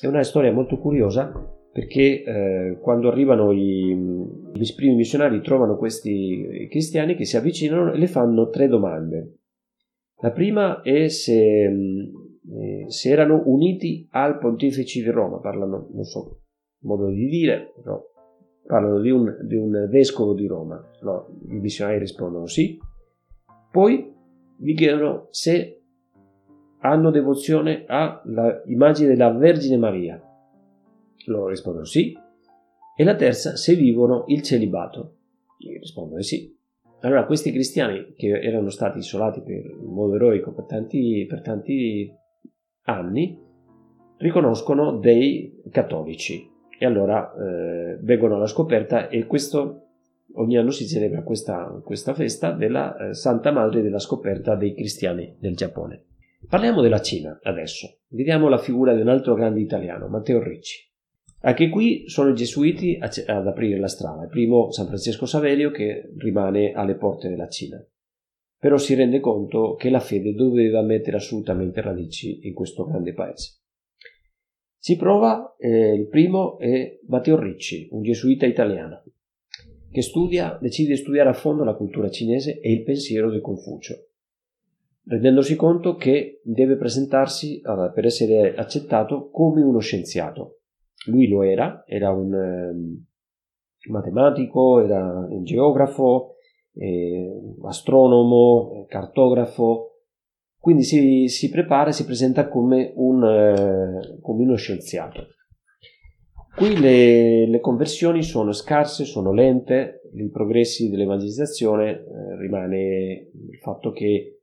È 0.00 0.06
una 0.06 0.22
storia 0.22 0.52
molto 0.52 0.78
curiosa 0.78 1.32
perché 1.72 2.22
eh, 2.22 2.78
quando 2.80 3.08
arrivano 3.08 3.52
i, 3.52 3.90
i, 3.90 4.74
primi 4.74 4.94
missionari 4.94 5.42
trovano 5.42 5.76
questi 5.76 6.66
cristiani 6.70 7.14
che 7.14 7.24
si 7.24 7.36
avvicinano 7.36 7.92
e 7.92 7.98
le 7.98 8.06
fanno 8.06 8.48
tre 8.48 8.66
domande. 8.66 9.38
La 10.20 10.30
prima 10.30 10.80
è 10.80 11.08
se 11.08 11.68
eh, 12.48 12.84
se 12.88 13.10
erano 13.10 13.42
uniti 13.46 14.06
al 14.10 14.38
pontefice 14.38 15.02
di 15.02 15.10
Roma, 15.10 15.40
parlano, 15.40 15.88
non 15.92 16.04
so, 16.04 16.42
modo 16.80 17.08
di 17.08 17.26
dire, 17.26 17.72
però 17.74 18.00
parlano 18.64 19.00
di 19.00 19.10
un, 19.10 19.36
di 19.42 19.56
un 19.56 19.88
vescovo 19.90 20.34
di 20.34 20.46
Roma. 20.46 20.82
No, 21.02 21.26
I 21.48 21.58
missionari 21.58 21.98
rispondono 21.98 22.46
sì. 22.46 22.78
Poi 23.70 24.12
vi 24.58 24.74
chiedono 24.74 25.26
se 25.30 25.82
hanno 26.80 27.10
devozione 27.10 27.84
all'immagine 27.86 29.08
della 29.08 29.30
Vergine 29.30 29.76
Maria. 29.76 30.20
Loro 31.26 31.48
rispondono 31.48 31.84
sì. 31.84 32.16
E 32.96 33.04
la 33.04 33.14
terza, 33.14 33.56
se 33.56 33.74
vivono 33.74 34.24
il 34.28 34.42
celibato. 34.42 35.16
Rispondono 35.58 36.22
sì. 36.22 36.54
Allora, 37.00 37.26
questi 37.26 37.52
cristiani 37.52 38.14
che 38.16 38.28
erano 38.40 38.70
stati 38.70 38.98
isolati 38.98 39.40
per, 39.40 39.64
in 39.64 39.92
modo 39.92 40.14
eroico 40.14 40.52
per 40.52 40.64
tanti, 40.64 41.26
per 41.28 41.42
tanti 41.42 42.12
anni 42.84 43.38
riconoscono 44.18 44.98
dei 44.98 45.62
cattolici 45.70 46.50
e 46.78 46.86
allora 46.86 47.32
eh, 47.34 47.98
vengono 48.00 48.36
alla 48.36 48.46
scoperta 48.46 49.08
e 49.08 49.26
questo 49.26 49.82
ogni 50.34 50.56
anno 50.56 50.70
si 50.70 50.86
celebra 50.86 51.22
questa, 51.22 51.80
questa 51.84 52.14
festa 52.14 52.52
della 52.52 52.96
eh, 52.96 53.14
Santa 53.14 53.52
Madre 53.52 53.82
della 53.82 53.98
scoperta 53.98 54.54
dei 54.54 54.74
cristiani 54.74 55.36
del 55.38 55.56
Giappone. 55.56 56.04
Parliamo 56.48 56.80
della 56.80 57.00
Cina 57.00 57.38
adesso. 57.42 58.00
Vediamo 58.08 58.48
la 58.48 58.58
figura 58.58 58.94
di 58.94 59.00
un 59.00 59.08
altro 59.08 59.34
grande 59.34 59.60
italiano, 59.60 60.08
Matteo 60.08 60.42
Ricci. 60.42 60.84
Anche 61.40 61.68
qui 61.68 62.08
sono 62.08 62.30
i 62.30 62.34
gesuiti 62.34 62.98
ad 63.00 63.46
aprire 63.46 63.78
la 63.78 63.88
strada. 63.88 64.22
Il 64.24 64.28
primo 64.28 64.70
San 64.70 64.86
Francesco 64.86 65.26
Saverio 65.26 65.70
che 65.70 66.12
rimane 66.18 66.72
alle 66.72 66.96
porte 66.96 67.28
della 67.28 67.48
Cina 67.48 67.84
però 68.58 68.78
si 68.78 68.94
rende 68.94 69.20
conto 69.20 69.74
che 69.74 69.90
la 69.90 70.00
fede 70.00 70.34
doveva 70.34 70.82
mettere 70.82 71.18
assolutamente 71.18 71.80
radici 71.80 72.46
in 72.46 72.54
questo 72.54 72.84
grande 72.84 73.12
paese. 73.12 73.60
Si 74.76 74.96
prova, 74.96 75.54
eh, 75.58 75.94
il 75.94 76.08
primo 76.08 76.58
è 76.58 76.98
Matteo 77.06 77.38
Ricci, 77.38 77.88
un 77.90 78.02
gesuita 78.02 78.46
italiano, 78.46 79.04
che 79.90 80.02
studia, 80.02 80.58
decide 80.60 80.94
di 80.94 80.96
studiare 80.96 81.28
a 81.28 81.34
fondo 81.34 81.64
la 81.64 81.74
cultura 81.74 82.10
cinese 82.10 82.60
e 82.60 82.72
il 82.72 82.82
pensiero 82.82 83.30
di 83.30 83.40
Confucio, 83.40 84.08
rendendosi 85.06 85.54
conto 85.56 85.94
che 85.94 86.40
deve 86.42 86.76
presentarsi 86.76 87.60
per 87.94 88.04
essere 88.04 88.54
accettato 88.54 89.30
come 89.30 89.62
uno 89.62 89.78
scienziato. 89.78 90.60
Lui 91.06 91.28
lo 91.28 91.42
era, 91.42 91.84
era 91.86 92.10
un 92.10 92.34
eh, 92.34 93.90
matematico, 93.90 94.80
era 94.80 95.26
un 95.28 95.44
geografo, 95.44 96.34
eh, 96.74 97.30
astronomo, 97.64 98.84
cartografo, 98.88 99.92
quindi 100.58 100.82
si, 100.82 101.28
si, 101.28 101.48
prepara 101.48 101.90
e 101.90 101.92
si 101.92 102.04
presenta 102.04 102.48
come, 102.48 102.92
un, 102.96 103.22
eh, 103.24 104.18
come 104.20 104.42
uno 104.42 104.56
scienziato. 104.56 105.28
Qui 106.56 106.80
le, 106.80 107.46
le, 107.46 107.60
conversioni 107.60 108.22
sono 108.22 108.50
scarse, 108.52 109.04
sono 109.04 109.32
lente, 109.32 110.00
i 110.14 110.30
progressi 110.30 110.88
dell'evangelizzazione 110.88 111.90
eh, 111.90 112.36
rimane 112.38 113.30
il 113.32 113.58
fatto 113.60 113.92
che 113.92 114.35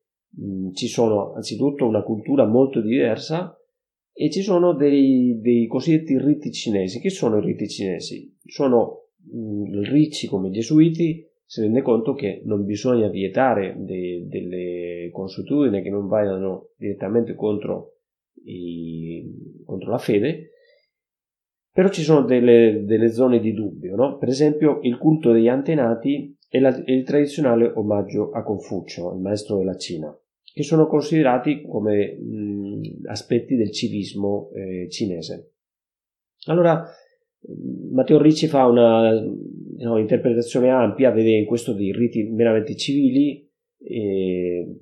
ci 0.74 0.88
sono 0.88 1.34
anzitutto 1.34 1.86
una 1.86 2.04
cultura 2.04 2.46
molto 2.46 2.82
diversa 2.82 3.56
e 4.12 4.30
ci 4.30 4.41
sono 4.41 4.74
dei, 4.74 5.39
dei 5.39 5.68
cosiddetti 5.68 6.18
riti 6.18 6.51
cinesi. 6.51 6.99
Che 6.99 7.10
sono 7.10 7.39
i 7.39 7.41
riti 7.41 7.68
cinesi? 7.68 8.36
Sono 8.43 9.10
mh, 9.32 9.82
ricci 9.89 10.28
come 10.28 10.49
i 10.49 10.51
gesuiti, 10.51 11.28
si 11.45 11.62
rende 11.62 11.82
conto 11.82 12.14
che 12.14 12.41
non 12.45 12.66
bisogna 12.66 13.10
vietare 13.10 13.76
de, 13.78 14.26
delle 14.28 15.10
consuetudini 15.12 15.82
che 15.82 15.89
non 15.89 16.07
vadano 16.07 16.70
direttamente 16.78 17.36
contro, 17.36 17.97
i, 18.45 19.64
contro, 19.66 19.91
la 19.91 19.97
fede, 19.97 20.49
però 21.72 21.89
ci 21.89 22.01
sono 22.01 22.26
delle, 22.26 22.84
delle 22.86 23.12
zone 23.12 23.39
di 23.39 23.53
dubbio, 23.53 23.95
no? 23.95 24.18
per 24.18 24.30
esempio 24.30 24.80
il 24.82 24.97
culto 24.97 25.32
degli 25.32 25.47
antenati 25.47 26.36
e 26.49 26.60
il 26.86 27.03
tradizionale 27.03 27.72
omaggio 27.76 28.30
a 28.32 28.43
Confucio, 28.43 29.14
il 29.14 29.22
maestro 29.22 29.57
della 29.57 29.76
Cina, 29.76 30.16
che 30.54 30.64
sono 30.64 30.88
considerati 30.88 31.64
come 31.64 32.16
mh, 32.16 33.08
aspetti 33.08 33.56
del 33.56 33.72
civismo 33.72 34.51
eh, 34.54 34.88
cinese. 34.89 35.54
Allora, 36.45 36.86
Matteo 37.91 38.22
Ricci 38.22 38.47
fa 38.47 38.66
una 38.68 39.12
no, 39.20 39.97
interpretazione 39.97 40.70
ampia, 40.70 41.12
vede 41.12 41.32
in 41.32 41.45
questo 41.45 41.74
dei 41.74 41.91
riti 41.91 42.24
meramente 42.24 42.76
civili, 42.76 43.49
e, 43.78 44.80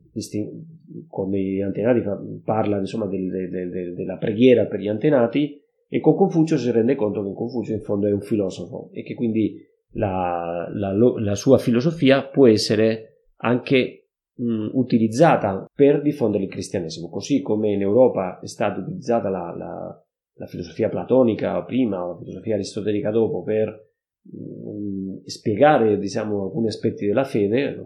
con 1.07 1.32
gli 1.32 1.61
antenati 1.61 2.01
parla 2.43 2.78
insomma 2.78 3.07
del, 3.07 3.30
del, 3.30 3.69
del, 3.69 3.95
della 3.95 4.17
preghiera 4.17 4.65
per 4.65 4.80
gli 4.80 4.88
antenati 4.88 5.59
E 5.93 5.99
con 5.99 6.15
Confucio 6.15 6.57
si 6.57 6.72
rende 6.72 6.95
conto 6.95 7.22
che 7.22 7.34
Confucio 7.34 7.74
in 7.74 7.82
fondo 7.82 8.07
è 8.07 8.13
un 8.13 8.22
filosofo 8.22 8.91
e 8.93 9.03
che 9.03 9.13
quindi 9.13 9.57
la, 9.93 10.69
la, 10.74 10.93
la 10.93 11.36
sua 11.36 11.57
filosofia 11.57 12.24
può 12.24 12.47
essere 12.47 13.26
anche 13.38 14.00
mh, 14.41 14.69
utilizzata 14.73 15.65
per 15.73 16.01
diffondere 16.01 16.43
il 16.43 16.49
cristianesimo, 16.49 17.09
così 17.09 17.41
come 17.41 17.71
in 17.71 17.81
Europa 17.81 18.39
è 18.39 18.47
stata 18.47 18.79
utilizzata 18.79 19.29
la, 19.29 19.53
la, 19.55 20.05
la 20.33 20.45
filosofia 20.47 20.89
platonica 20.89 21.61
prima 21.63 22.03
o 22.03 22.13
la 22.13 22.17
filosofia 22.17 22.55
aristotelica 22.55 23.11
dopo 23.11 23.43
per 23.43 23.89
mh, 24.21 25.25
spiegare 25.25 25.97
diciamo, 25.97 26.43
alcuni 26.43 26.67
aspetti 26.67 27.05
della 27.05 27.23
fede, 27.23 27.79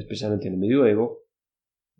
specialmente 0.00 0.48
nel 0.48 0.58
Medioevo, 0.58 1.26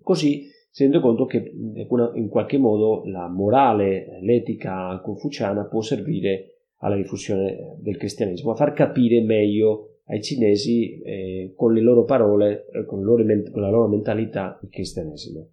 così 0.03 0.53
si 0.71 0.83
rende 0.83 1.01
conto 1.01 1.25
che 1.25 1.53
in 1.55 2.29
qualche 2.29 2.59
modo 2.59 3.05
la 3.07 3.29
morale, 3.29 4.19
l'etica 4.23 5.01
confuciana 5.03 5.67
può 5.67 5.81
servire 5.81 6.73
alla 6.79 6.97
diffusione 6.97 7.77
del 7.79 7.97
cristianesimo, 7.97 8.51
a 8.51 8.57
far 8.57 8.73
capire 8.73 9.23
meglio 9.23 9.94
ai 10.07 10.23
cinesi 10.23 11.01
eh, 11.01 11.53
con 11.57 11.73
le 11.73 11.81
loro 11.81 12.05
parole, 12.05 12.67
eh, 12.73 12.85
con, 12.85 13.03
loro, 13.03 13.25
con, 13.51 13.63
la 13.63 13.71
loro 13.71 13.89
mentalità 13.89 14.59
il 14.63 14.69
cristianesimo. 14.69 15.51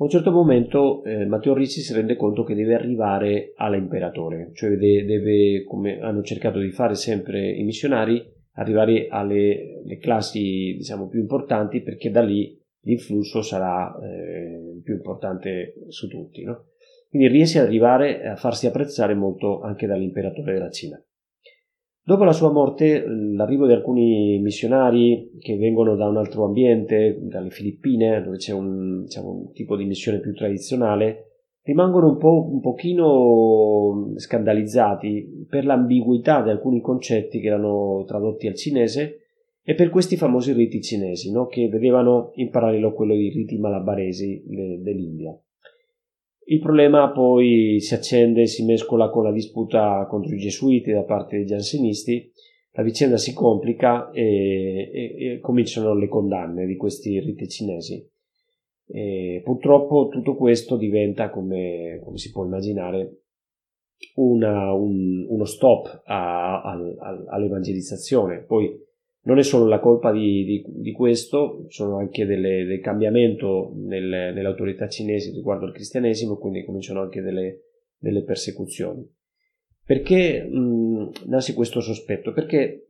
A 0.00 0.04
un 0.04 0.10
certo 0.10 0.30
momento 0.30 1.02
eh, 1.04 1.26
Matteo 1.26 1.54
Ricci 1.54 1.80
si 1.80 1.92
rende 1.92 2.16
conto 2.16 2.44
che 2.44 2.54
deve 2.54 2.74
arrivare 2.74 3.52
all'imperatore, 3.56 4.50
cioè 4.54 4.70
deve, 4.76 5.04
deve, 5.04 5.64
come 5.64 5.98
hanno 5.98 6.22
cercato 6.22 6.60
di 6.60 6.70
fare 6.70 6.94
sempre 6.94 7.50
i 7.50 7.64
missionari, 7.64 8.24
arrivare 8.52 9.08
alle 9.08 9.98
classi 10.00 10.74
diciamo, 10.76 11.08
più 11.08 11.20
importanti 11.20 11.80
perché 11.82 12.10
da 12.10 12.22
lì 12.22 12.56
l'influsso 12.82 13.42
sarà 13.42 13.96
eh, 14.00 14.80
più 14.82 14.94
importante 14.94 15.74
su 15.88 16.08
tutti. 16.08 16.42
No? 16.42 16.66
Quindi 17.08 17.28
riesce 17.28 17.58
ad 17.58 17.66
arrivare 17.66 18.22
a 18.22 18.36
farsi 18.36 18.66
apprezzare 18.66 19.14
molto 19.14 19.60
anche 19.60 19.86
dall'imperatore 19.86 20.52
della 20.52 20.70
Cina. 20.70 21.02
Dopo 22.08 22.24
la 22.24 22.32
sua 22.32 22.50
morte, 22.50 23.04
l'arrivo 23.06 23.66
di 23.66 23.74
alcuni 23.74 24.38
missionari 24.38 25.32
che 25.38 25.58
vengono 25.58 25.94
da 25.94 26.08
un 26.08 26.16
altro 26.16 26.46
ambiente, 26.46 27.18
dalle 27.20 27.50
Filippine, 27.50 28.22
dove 28.22 28.38
c'è 28.38 28.54
un, 28.54 29.02
diciamo, 29.02 29.30
un 29.30 29.52
tipo 29.52 29.76
di 29.76 29.84
missione 29.84 30.18
più 30.18 30.32
tradizionale, 30.32 31.32
rimangono 31.64 32.08
un, 32.08 32.16
po', 32.16 32.48
un 32.50 32.60
pochino 32.60 34.14
scandalizzati 34.16 35.44
per 35.50 35.66
l'ambiguità 35.66 36.40
di 36.40 36.48
alcuni 36.48 36.80
concetti 36.80 37.40
che 37.40 37.48
erano 37.48 38.04
tradotti 38.06 38.46
al 38.46 38.54
cinese 38.54 39.18
e 39.62 39.74
per 39.74 39.90
questi 39.90 40.16
famosi 40.16 40.54
riti 40.54 40.80
cinesi, 40.80 41.30
no? 41.30 41.44
che 41.44 41.68
vedevano 41.68 42.30
in 42.36 42.48
parallelo 42.48 42.94
quello 42.94 43.12
dei 43.12 43.28
riti 43.28 43.58
malabaresi 43.58 44.44
de, 44.46 44.80
dell'India. 44.80 45.38
Il 46.50 46.60
problema 46.60 47.10
poi 47.10 47.78
si 47.78 47.92
accende 47.92 48.42
e 48.42 48.46
si 48.46 48.64
mescola 48.64 49.10
con 49.10 49.22
la 49.22 49.32
disputa 49.32 50.06
contro 50.08 50.34
i 50.34 50.38
gesuiti 50.38 50.90
da 50.90 51.02
parte 51.02 51.36
dei 51.36 51.44
giansenisti, 51.44 52.32
la 52.72 52.82
vicenda 52.82 53.18
si 53.18 53.34
complica 53.34 54.10
e, 54.12 54.90
e, 54.90 55.24
e 55.34 55.40
cominciano 55.40 55.94
le 55.94 56.08
condanne 56.08 56.64
di 56.64 56.76
questi 56.76 57.20
riti 57.20 57.48
cinesi. 57.48 58.02
E 58.86 59.42
purtroppo 59.44 60.08
tutto 60.08 60.36
questo 60.36 60.78
diventa, 60.78 61.28
come, 61.28 62.00
come 62.02 62.16
si 62.16 62.30
può 62.30 62.46
immaginare, 62.46 63.24
una, 64.14 64.72
un, 64.72 65.26
uno 65.28 65.44
stop 65.44 66.02
a, 66.06 66.62
a, 66.62 66.72
a, 66.72 67.24
all'evangelizzazione. 67.28 68.42
Poi 68.42 68.74
non 69.22 69.38
è 69.38 69.42
solo 69.42 69.66
la 69.66 69.80
colpa 69.80 70.12
di, 70.12 70.44
di, 70.44 70.64
di 70.66 70.92
questo, 70.92 71.66
sono 71.68 71.98
anche 71.98 72.24
delle, 72.24 72.64
del 72.64 72.80
cambiamento 72.80 73.72
nel, 73.76 74.32
nelle 74.34 74.46
autorità 74.46 74.88
cinesi 74.88 75.32
riguardo 75.32 75.66
al 75.66 75.72
cristianesimo, 75.72 76.38
quindi 76.38 76.64
cominciano 76.64 77.00
anche 77.00 77.20
delle, 77.20 77.62
delle 77.98 78.22
persecuzioni. 78.22 79.06
Perché 79.84 80.44
mh, 80.44 81.10
nasce 81.26 81.54
questo 81.54 81.80
sospetto? 81.80 82.32
Perché 82.32 82.86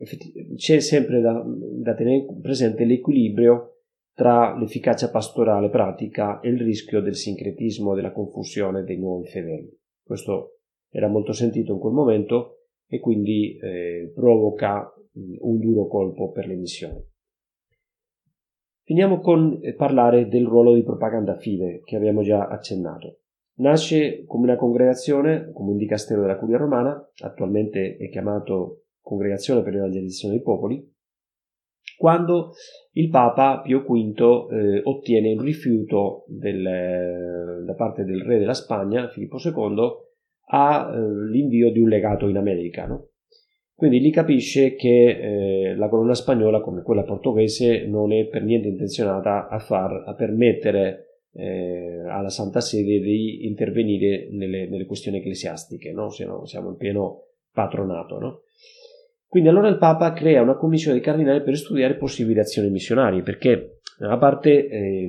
c'è 0.56 0.80
sempre 0.80 1.20
da, 1.20 1.44
da 1.46 1.94
tenere 1.94 2.26
presente 2.42 2.84
l'equilibrio 2.84 3.74
tra 4.14 4.56
l'efficacia 4.58 5.08
pastorale 5.10 5.70
pratica 5.70 6.40
e 6.40 6.48
il 6.48 6.60
rischio 6.60 7.00
del 7.00 7.14
sincretismo, 7.14 7.94
della 7.94 8.10
confusione 8.10 8.82
dei 8.82 8.98
nuovi 8.98 9.28
fedeli. 9.28 9.72
Questo 10.02 10.58
era 10.90 11.06
molto 11.06 11.32
sentito 11.32 11.72
in 11.72 11.78
quel 11.78 11.92
momento 11.92 12.64
e 12.88 12.98
quindi 12.98 13.56
eh, 13.58 14.10
provoca 14.12 14.92
un 15.14 15.58
duro 15.58 15.86
colpo 15.86 16.30
per 16.30 16.46
le 16.46 16.54
missioni. 16.54 17.02
Finiamo 18.84 19.20
con 19.20 19.58
eh, 19.60 19.74
parlare 19.74 20.28
del 20.28 20.46
ruolo 20.46 20.74
di 20.74 20.82
propaganda 20.82 21.36
fide 21.36 21.82
che 21.84 21.96
abbiamo 21.96 22.22
già 22.22 22.46
accennato. 22.46 23.20
Nasce 23.58 24.24
come 24.24 24.44
una 24.44 24.56
congregazione, 24.56 25.50
come 25.52 25.72
un 25.72 25.76
dicastero 25.76 26.20
della 26.20 26.38
Curia 26.38 26.58
Romana, 26.58 27.10
attualmente 27.22 27.96
è 27.96 28.08
chiamato 28.08 28.84
Congregazione 29.00 29.62
per 29.62 29.72
l'Evangelizzazione 29.72 30.34
dei 30.34 30.42
Popoli, 30.42 30.96
quando 31.96 32.52
il 32.92 33.08
Papa 33.08 33.60
Pio 33.60 33.80
V 33.80 34.48
eh, 34.52 34.80
ottiene 34.84 35.32
un 35.32 35.40
rifiuto 35.40 36.24
del, 36.28 36.64
eh, 36.64 37.64
da 37.64 37.74
parte 37.74 38.04
del 38.04 38.22
re 38.22 38.38
della 38.38 38.54
Spagna, 38.54 39.08
Filippo 39.08 39.36
II, 39.42 40.06
all'invio 40.50 41.68
eh, 41.68 41.72
di 41.72 41.80
un 41.80 41.88
legato 41.88 42.28
in 42.28 42.36
America. 42.36 42.86
No? 42.86 43.07
Quindi 43.78 44.00
lì 44.00 44.10
capisce 44.10 44.74
che 44.74 45.68
eh, 45.68 45.76
la 45.76 45.88
corona 45.88 46.12
spagnola, 46.12 46.60
come 46.60 46.82
quella 46.82 47.04
portoghese, 47.04 47.86
non 47.86 48.12
è 48.12 48.26
per 48.26 48.42
niente 48.42 48.66
intenzionata 48.66 49.46
a, 49.46 49.60
far, 49.60 50.02
a 50.04 50.14
permettere 50.14 51.20
eh, 51.34 52.02
alla 52.08 52.28
Santa 52.28 52.60
Sede 52.60 52.98
di 52.98 53.46
intervenire 53.46 54.30
nelle, 54.32 54.68
nelle 54.68 54.84
questioni 54.84 55.18
ecclesiastiche, 55.18 55.92
no? 55.92 56.10
siamo, 56.10 56.44
siamo 56.44 56.70
in 56.70 56.76
pieno 56.76 57.26
patronato. 57.52 58.18
No? 58.18 58.40
Quindi 59.28 59.48
allora 59.48 59.68
il 59.68 59.78
Papa 59.78 60.12
crea 60.12 60.42
una 60.42 60.56
commissione 60.56 60.98
di 60.98 61.04
cardinali 61.04 61.40
per 61.44 61.56
studiare 61.56 61.94
possibili 61.94 62.40
azioni 62.40 62.70
missionarie, 62.70 63.22
perché 63.22 63.78
una 64.00 64.18
parte 64.18 64.66
eh, 64.66 65.08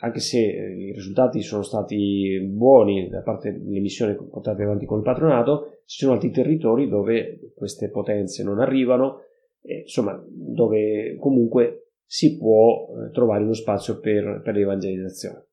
anche 0.00 0.20
se 0.20 0.38
eh, 0.38 0.76
i 0.76 0.92
risultati 0.92 1.42
sono 1.42 1.62
stati 1.62 2.40
buoni 2.40 3.08
da 3.08 3.22
parte 3.22 3.52
delle 3.52 3.80
missioni 3.80 4.14
portate 4.14 4.62
avanti 4.62 4.86
con 4.86 4.98
il 4.98 5.04
patronato, 5.04 5.80
ci 5.84 5.98
sono 5.98 6.12
altri 6.12 6.30
territori 6.30 6.88
dove 6.88 7.52
queste 7.54 7.90
potenze 7.90 8.42
non 8.42 8.60
arrivano, 8.60 9.22
eh, 9.62 9.80
insomma, 9.80 10.22
dove 10.26 11.16
comunque 11.18 11.92
si 12.04 12.38
può 12.38 12.88
eh, 12.88 13.10
trovare 13.12 13.44
uno 13.44 13.52
spazio 13.52 14.00
per, 14.00 14.40
per 14.42 14.54
l'evangelizzazione. 14.54 15.46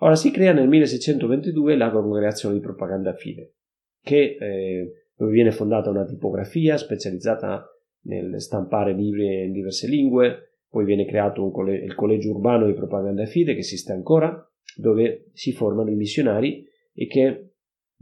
Ora 0.00 0.14
si 0.14 0.30
crea 0.30 0.52
nel 0.52 0.68
1622 0.68 1.76
la 1.76 1.90
congregazione 1.90 2.54
di 2.54 2.60
propaganda 2.60 3.14
fide, 3.14 3.54
che, 4.02 4.36
eh, 4.38 4.92
dove 5.16 5.32
viene 5.32 5.52
fondata 5.52 5.88
una 5.88 6.04
tipografia 6.04 6.76
specializzata 6.76 7.66
nel 8.02 8.40
stampare 8.40 8.92
libri 8.92 9.44
in 9.46 9.52
diverse 9.52 9.88
lingue, 9.88 10.45
poi 10.68 10.84
viene 10.84 11.06
creato 11.06 11.50
coll- 11.50 11.82
il 11.82 11.94
collegio 11.94 12.30
urbano 12.30 12.66
di 12.66 12.74
propaganda 12.74 13.24
fide 13.26 13.54
che 13.54 13.60
esiste 13.60 13.92
ancora, 13.92 14.36
dove 14.76 15.30
si 15.32 15.52
formano 15.52 15.90
i 15.90 15.96
missionari 15.96 16.64
e 16.92 17.06
che 17.06 17.50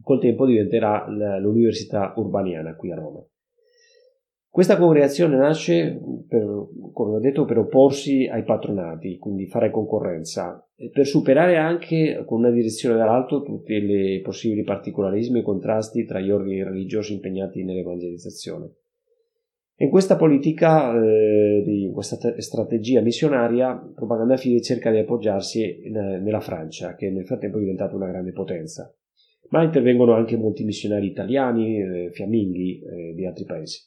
col 0.03 0.21
tempo 0.21 0.47
diventerà 0.47 1.07
l'università 1.39 2.13
urbaniana 2.17 2.75
qui 2.75 2.91
a 2.91 2.97
Roma. 2.97 3.25
Questa 4.55 4.77
congregazione 4.77 5.37
nasce, 5.37 6.01
per, 6.29 6.45
come 6.93 7.17
ho 7.17 7.19
detto, 7.19 7.45
per 7.45 7.59
opporsi 7.59 8.29
ai 8.29 8.45
patronati, 8.45 9.19
quindi 9.19 9.47
fare 9.47 9.73
concorrenza, 9.73 10.65
per 10.93 11.07
superare 11.07 11.57
anche 11.57 12.23
con 12.25 12.39
una 12.39 12.51
direzione 12.51 12.97
dall'alto 12.97 13.43
tutti 13.43 13.73
i 13.73 14.21
possibili 14.21 14.63
particolarismi 14.63 15.41
e 15.41 15.43
contrasti 15.43 16.05
tra 16.05 16.21
gli 16.21 16.31
ordini 16.31 16.63
religiosi 16.63 17.15
impegnati 17.15 17.65
nell'evangelizzazione. 17.65 18.71
In 19.77 19.91
questa 19.91 20.17
politica, 20.17 20.95
eh, 20.95 21.63
di 21.67 21.91
questa 21.93 22.17
strategia 22.41 23.01
missionaria, 23.01 23.75
Propaganda 23.93 24.37
Fide 24.37 24.63
cerca 24.63 24.93
di 24.93 24.99
appoggiarsi 24.99 25.81
in, 25.89 26.21
nella 26.23 26.41
Francia, 26.41 26.95
che 26.95 27.11
nel 27.11 27.27
frattempo 27.27 27.57
è 27.57 27.61
diventata 27.61 27.97
una 27.97 28.07
grande 28.07 28.31
potenza. 28.31 28.95
Ma 29.49 29.65
intervengono 29.65 30.15
anche 30.15 30.37
molti 30.37 30.63
missionari 30.63 31.09
italiani, 31.09 31.81
eh, 31.81 32.11
fiamminghi 32.13 32.81
eh, 32.83 33.15
di 33.15 33.27
altri 33.27 33.45
paesi. 33.45 33.81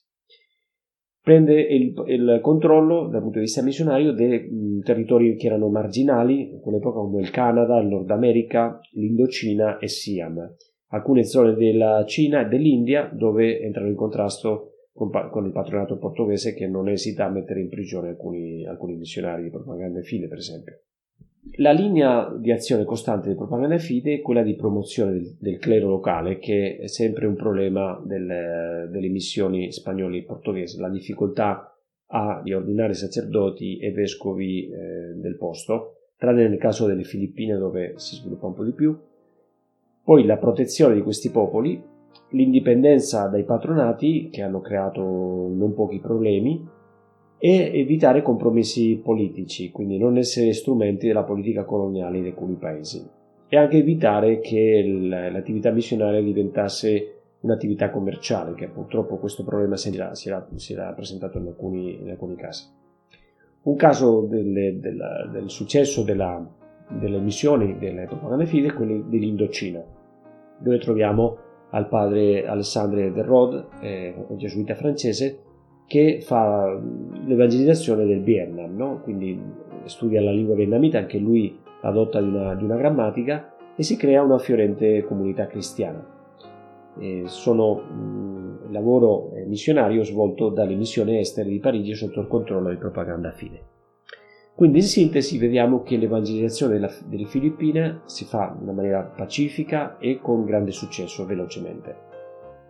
Prende 1.21 1.59
il, 1.59 1.93
il, 2.07 2.39
controllo 2.41 3.07
dal 3.07 3.21
punto 3.21 3.39
di 3.39 3.45
vista 3.45 3.61
missionario 3.61 4.11
dei 4.11 4.81
territori 4.83 5.35
che 5.37 5.47
erano 5.47 5.69
marginali, 5.69 6.51
in 6.51 6.59
quell'epoca 6.59 6.99
come 6.99 7.21
il 7.21 7.31
Canada, 7.31 7.79
il 7.79 7.87
Nord 7.87 8.11
America, 8.11 8.79
l'Indocina 8.91 9.77
e 9.77 9.87
Siam, 9.87 10.55
alcune 10.87 11.23
zone 11.23 11.55
della 11.55 12.03
Cina 12.05 12.41
e 12.41 12.47
dell'India 12.49 13.09
dove 13.13 13.61
entrano 13.61 13.89
in 13.89 13.95
contrasto 13.95 14.71
con, 14.97 15.45
il 15.45 15.51
patronato 15.51 15.97
portoghese 15.97 16.55
che 16.55 16.67
non 16.67 16.89
esita 16.89 17.25
a 17.25 17.29
mettere 17.29 17.61
in 17.61 17.69
prigione 17.69 18.09
alcuni, 18.09 18.65
alcuni 18.65 18.95
missionari 18.95 19.43
di 19.43 19.51
propaganda 19.51 19.99
e 19.99 20.03
fide, 20.03 20.27
per 20.27 20.39
esempio. 20.39 20.79
La 21.57 21.71
linea 21.71 22.35
di 22.35 22.51
azione 22.51 22.83
costante 22.83 23.29
di 23.29 23.35
propaganda 23.35 23.77
fide 23.77 24.15
è 24.15 24.21
quella 24.21 24.41
di 24.41 24.55
promozione 24.55 25.11
del, 25.11 25.37
del 25.39 25.59
clero 25.59 25.87
locale, 25.87 26.39
che 26.39 26.77
è 26.77 26.87
sempre 26.87 27.27
un 27.27 27.35
problema 27.35 28.01
del, 28.03 28.89
delle 28.89 29.07
missioni 29.07 29.71
spagnole 29.71 30.17
e 30.17 30.23
portoghesi, 30.23 30.79
la 30.79 30.89
difficoltà 30.89 31.77
a, 32.07 32.41
di 32.43 32.53
ordinare 32.53 32.93
sacerdoti 32.93 33.77
e 33.77 33.91
vescovi 33.91 34.67
eh, 34.67 35.13
del 35.15 35.37
posto, 35.37 36.07
tranne 36.17 36.47
nel 36.47 36.57
caso 36.57 36.87
delle 36.87 37.03
Filippine 37.03 37.55
dove 37.55 37.93
si 37.97 38.15
sviluppa 38.15 38.47
un 38.47 38.53
po' 38.53 38.63
di 38.63 38.73
più, 38.73 38.97
Poi 40.03 40.25
la 40.25 40.37
protezione 40.37 40.95
di 40.95 41.01
questi 41.01 41.29
popoli, 41.29 41.81
l'indipendenza 42.29 43.27
dai 43.27 43.43
patronati 43.43 44.29
che 44.29 44.41
hanno 44.41 44.61
creato 44.61 45.01
non 45.01 45.73
pochi 45.73 45.99
problemi 45.99 46.75
e 47.39 47.71
evitare 47.73 48.21
compromessi 48.21 48.99
politici, 49.03 49.71
quindi 49.71 49.97
non 49.97 50.17
essere 50.17 50.53
strumenti 50.53 51.07
della 51.07 51.23
politica 51.23 51.63
coloniale 51.63 52.17
in 52.17 52.25
alcuni 52.25 52.55
paesi 52.55 53.05
e 53.49 53.57
anche 53.57 53.77
evitare 53.77 54.39
che 54.39 54.83
l'attività 54.83 55.71
missionaria 55.71 56.21
diventasse 56.21 57.13
un'attività 57.41 57.89
commerciale, 57.91 58.55
che 58.55 58.67
purtroppo 58.67 59.17
questo 59.17 59.43
problema 59.43 59.77
si 59.77 59.93
era, 59.93 60.15
si 60.15 60.27
era, 60.27 60.45
si 60.55 60.73
era 60.73 60.91
presentato 60.93 61.37
in 61.37 61.47
alcuni, 61.47 61.99
in 62.01 62.09
alcuni, 62.09 62.35
casi. 62.35 62.65
Un 63.63 63.75
caso 63.75 64.21
delle, 64.21 64.79
della, 64.79 65.29
del 65.31 65.49
successo 65.49 66.03
della, 66.03 66.45
delle 66.89 67.19
missioni 67.19 67.77
delle 67.77 68.05
propagande 68.05 68.45
fide 68.45 68.69
è 68.69 68.73
quello 68.73 69.03
dell'Indocina, 69.07 69.83
dove 70.57 70.79
troviamo 70.79 71.37
al 71.71 71.87
padre 71.87 72.47
Alessandre 72.47 73.11
de 73.11 73.21
Rode, 73.21 73.65
eh, 73.81 74.13
un 74.27 74.37
gesuita 74.37 74.75
francese, 74.75 75.43
che 75.85 76.19
fa 76.21 76.77
l'evangelizzazione 77.25 78.05
del 78.05 78.21
Vietnam, 78.21 78.75
no? 78.75 78.99
quindi 79.03 79.39
studia 79.85 80.21
la 80.21 80.31
lingua 80.31 80.55
vietnamita, 80.55 80.97
anche 80.97 81.17
lui 81.17 81.57
adotta 81.81 82.19
di 82.21 82.27
una, 82.27 82.55
di 82.55 82.63
una 82.63 82.75
grammatica 82.75 83.53
e 83.75 83.83
si 83.83 83.95
crea 83.95 84.21
una 84.21 84.39
fiorente 84.39 85.03
comunità 85.03 85.47
cristiana 85.47 86.15
eh, 86.99 87.23
sono 87.25 87.81
il 88.65 88.71
lavoro 88.71 89.31
missionario 89.45 90.03
svolto 90.03 90.49
dalle 90.49 90.75
missioni 90.75 91.17
estere 91.17 91.49
di 91.49 91.59
Parigi 91.59 91.93
sotto 91.93 92.19
il 92.19 92.27
controllo 92.27 92.69
di 92.69 92.75
propaganda 92.75 93.31
fine. 93.31 93.75
Quindi 94.57 94.79
in 94.79 94.85
sintesi 94.85 95.37
vediamo 95.37 95.83
che 95.83 95.97
l'evangelizzazione 95.97 96.79
delle 97.05 97.25
Filippine 97.25 97.99
si 98.05 98.25
fa 98.25 98.55
in 98.55 98.63
una 98.63 98.71
maniera 98.71 99.03
pacifica 99.03 99.99
e 99.99 100.17
con 100.19 100.45
grande 100.45 100.71
successo 100.71 101.27
velocemente. 101.27 101.95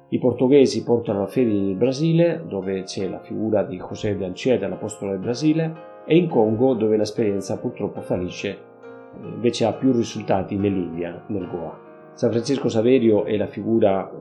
I 0.09 0.19
portoghesi 0.19 0.83
portano 0.83 1.21
la 1.21 1.27
fede 1.27 1.53
nel 1.53 1.77
Brasile, 1.77 2.43
dove 2.45 2.83
c'è 2.83 3.07
la 3.07 3.21
figura 3.21 3.63
di 3.63 3.77
José 3.77 4.17
de 4.17 4.25
Anchieta, 4.25 4.67
l'apostolo 4.67 5.11
del 5.11 5.21
Brasile, 5.21 5.75
e 6.05 6.17
in 6.17 6.27
Congo, 6.27 6.73
dove 6.73 6.97
l'esperienza 6.97 7.57
purtroppo 7.57 8.01
fallisce, 8.01 8.49
eh, 8.49 9.25
invece 9.35 9.63
ha 9.63 9.71
più 9.71 9.93
risultati 9.93 10.57
nell'India, 10.57 11.23
nel 11.27 11.47
Goa. 11.47 11.79
San 12.15 12.31
Francesco 12.31 12.67
Saverio 12.67 13.23
è 13.23 13.37
la 13.37 13.47
figura 13.47 14.11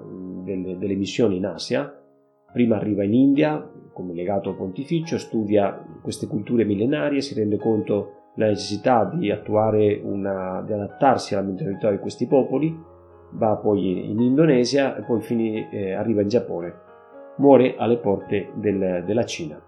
delle, 0.45 0.79
delle 0.79 0.95
missioni 0.95 1.39
in 1.39 1.47
Asia, 1.47 1.93
prima 2.53 2.77
arriva 2.77 3.03
in 3.03 3.15
India 3.15 3.71
come 3.97 4.13
legato 4.13 4.55
pontificio, 4.55 5.17
studia 5.17 5.83
queste 6.03 6.27
culture 6.27 6.67
millenarie, 6.67 7.23
si 7.23 7.33
rende 7.33 7.57
conto 7.57 8.33
della 8.35 8.51
necessità 8.51 9.11
di, 9.11 9.31
una, 10.03 10.63
di 10.67 10.73
adattarsi 10.75 11.35
alla 11.35 11.47
mentalità 11.47 11.91
di 11.91 11.97
questi 11.97 12.27
popoli, 12.27 12.79
va 13.31 13.57
poi 13.57 14.11
in 14.11 14.21
Indonesia 14.21 14.95
e 14.97 15.03
poi 15.03 15.23
finì, 15.23 15.67
eh, 15.71 15.93
arriva 15.95 16.21
in 16.21 16.29
Giappone, 16.29 16.75
muore 17.39 17.75
alle 17.79 17.97
porte 17.97 18.51
del, 18.57 19.03
della 19.07 19.25
Cina. 19.25 19.59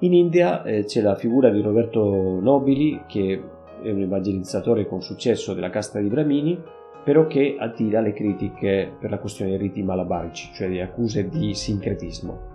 In 0.00 0.12
India 0.12 0.62
eh, 0.62 0.84
c'è 0.84 1.00
la 1.00 1.14
figura 1.14 1.48
di 1.48 1.62
Roberto 1.62 2.38
Nobili, 2.38 3.04
che 3.06 3.42
è 3.82 3.90
un 3.90 4.02
evangelizzatore 4.02 4.86
con 4.86 5.00
successo 5.00 5.54
della 5.54 5.70
casta 5.70 6.00
di 6.00 6.08
Bramini, 6.08 6.62
però 7.02 7.26
che 7.26 7.56
attira 7.58 8.00
le 8.00 8.12
critiche 8.12 8.92
per 9.00 9.08
la 9.08 9.18
questione 9.18 9.52
dei 9.52 9.60
riti 9.60 9.82
malabarici, 9.82 10.50
cioè 10.52 10.68
le 10.68 10.82
accuse 10.82 11.30
di 11.30 11.54
sincretismo. 11.54 12.49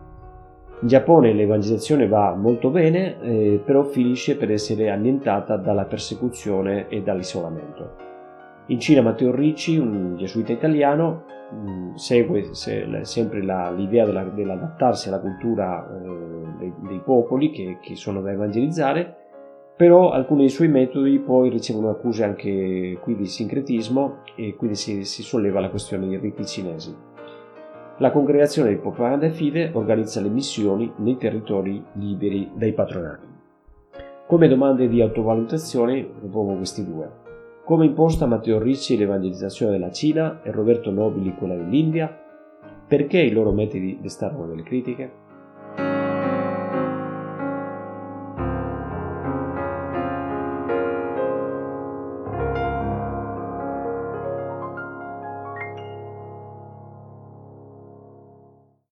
In 0.86 0.92
Giappone 0.92 1.34
l'evangelizzazione 1.34 2.08
va 2.08 2.36
molto 2.36 2.70
bene, 2.70 3.20
eh, 3.20 3.60
però 3.66 3.82
finisce 3.86 4.38
per 4.38 4.52
essere 4.52 4.92
annientata 4.92 5.58
dalla 5.58 5.86
persecuzione 5.86 6.90
e 6.90 7.02
dall'isolamento. 7.02 7.96
In 8.68 8.80
Cina 8.80 9.02
Matteo 9.02 9.34
Ricci, 9.34 9.80
un 9.80 10.16
gesuita 10.16 10.52
italiano, 10.52 11.24
mm, 11.56 11.96
segue 11.96 12.54
se, 12.54 12.88
sempre 13.02 13.42
la, 13.42 13.72
l'idea 13.72 14.06
della, 14.06 14.26
dell'adattarsi 14.26 15.08
alla 15.08 15.22
cultura 15.22 15.90
eh, 15.90 16.58
dei, 16.60 16.74
dei, 16.88 17.02
popoli 17.04 17.50
che, 17.50 17.80
che 17.82 17.96
sono 17.96 18.22
da 18.22 18.30
evangelizzare 18.30 19.24
però 19.76 20.12
alcuni 20.12 20.42
dei 20.42 20.50
suoi 20.50 20.68
metodi 20.70 21.20
poi 21.20 21.50
ricevono 21.50 21.90
accuse 21.90 22.24
anche 22.24 22.98
qui 23.02 23.16
di 23.16 23.26
sincretismo 23.26 24.20
e 24.36 24.56
quindi 24.56 24.78
si, 24.78 25.04
si 25.04 25.22
solleva 25.22 25.60
la 25.60 25.70
questione 25.70 26.08
dei 26.08 26.18
riti 26.18 26.46
cinesi. 26.46 27.14
La 28.00 28.12
congregazione 28.12 28.72
di 28.72 28.76
Propaganda 28.76 29.26
e 29.26 29.30
Fide 29.30 29.70
organizza 29.72 30.20
le 30.20 30.28
missioni 30.28 30.91
nei 30.98 31.16
territori 31.16 31.82
liberi 31.93 32.52
dai 32.54 32.74
patronati. 32.74 33.26
Come 34.28 34.50
domande 34.50 34.89
di 34.89 35.02
autovalutazione 35.02 36.04
propongo 36.04 36.58
questi 36.58 36.86
due. 36.86 37.10
Come 37.64 37.86
imposta 37.86 38.26
Matteo 38.26 38.60
Ricci 38.60 38.98
l'evangelizzazione 38.98 39.72
della 39.72 39.91
Cina 39.91 40.41
e 40.43 40.52
Roberto 40.52 40.91
Nobili 40.91 41.36
quella 41.36 41.56
dell'India? 41.56 42.14
Perché 42.86 43.20
i 43.20 43.32
loro 43.32 43.54
metodi 43.54 43.98
destarono 44.02 44.46
delle 44.48 44.64
critiche? 44.64 45.24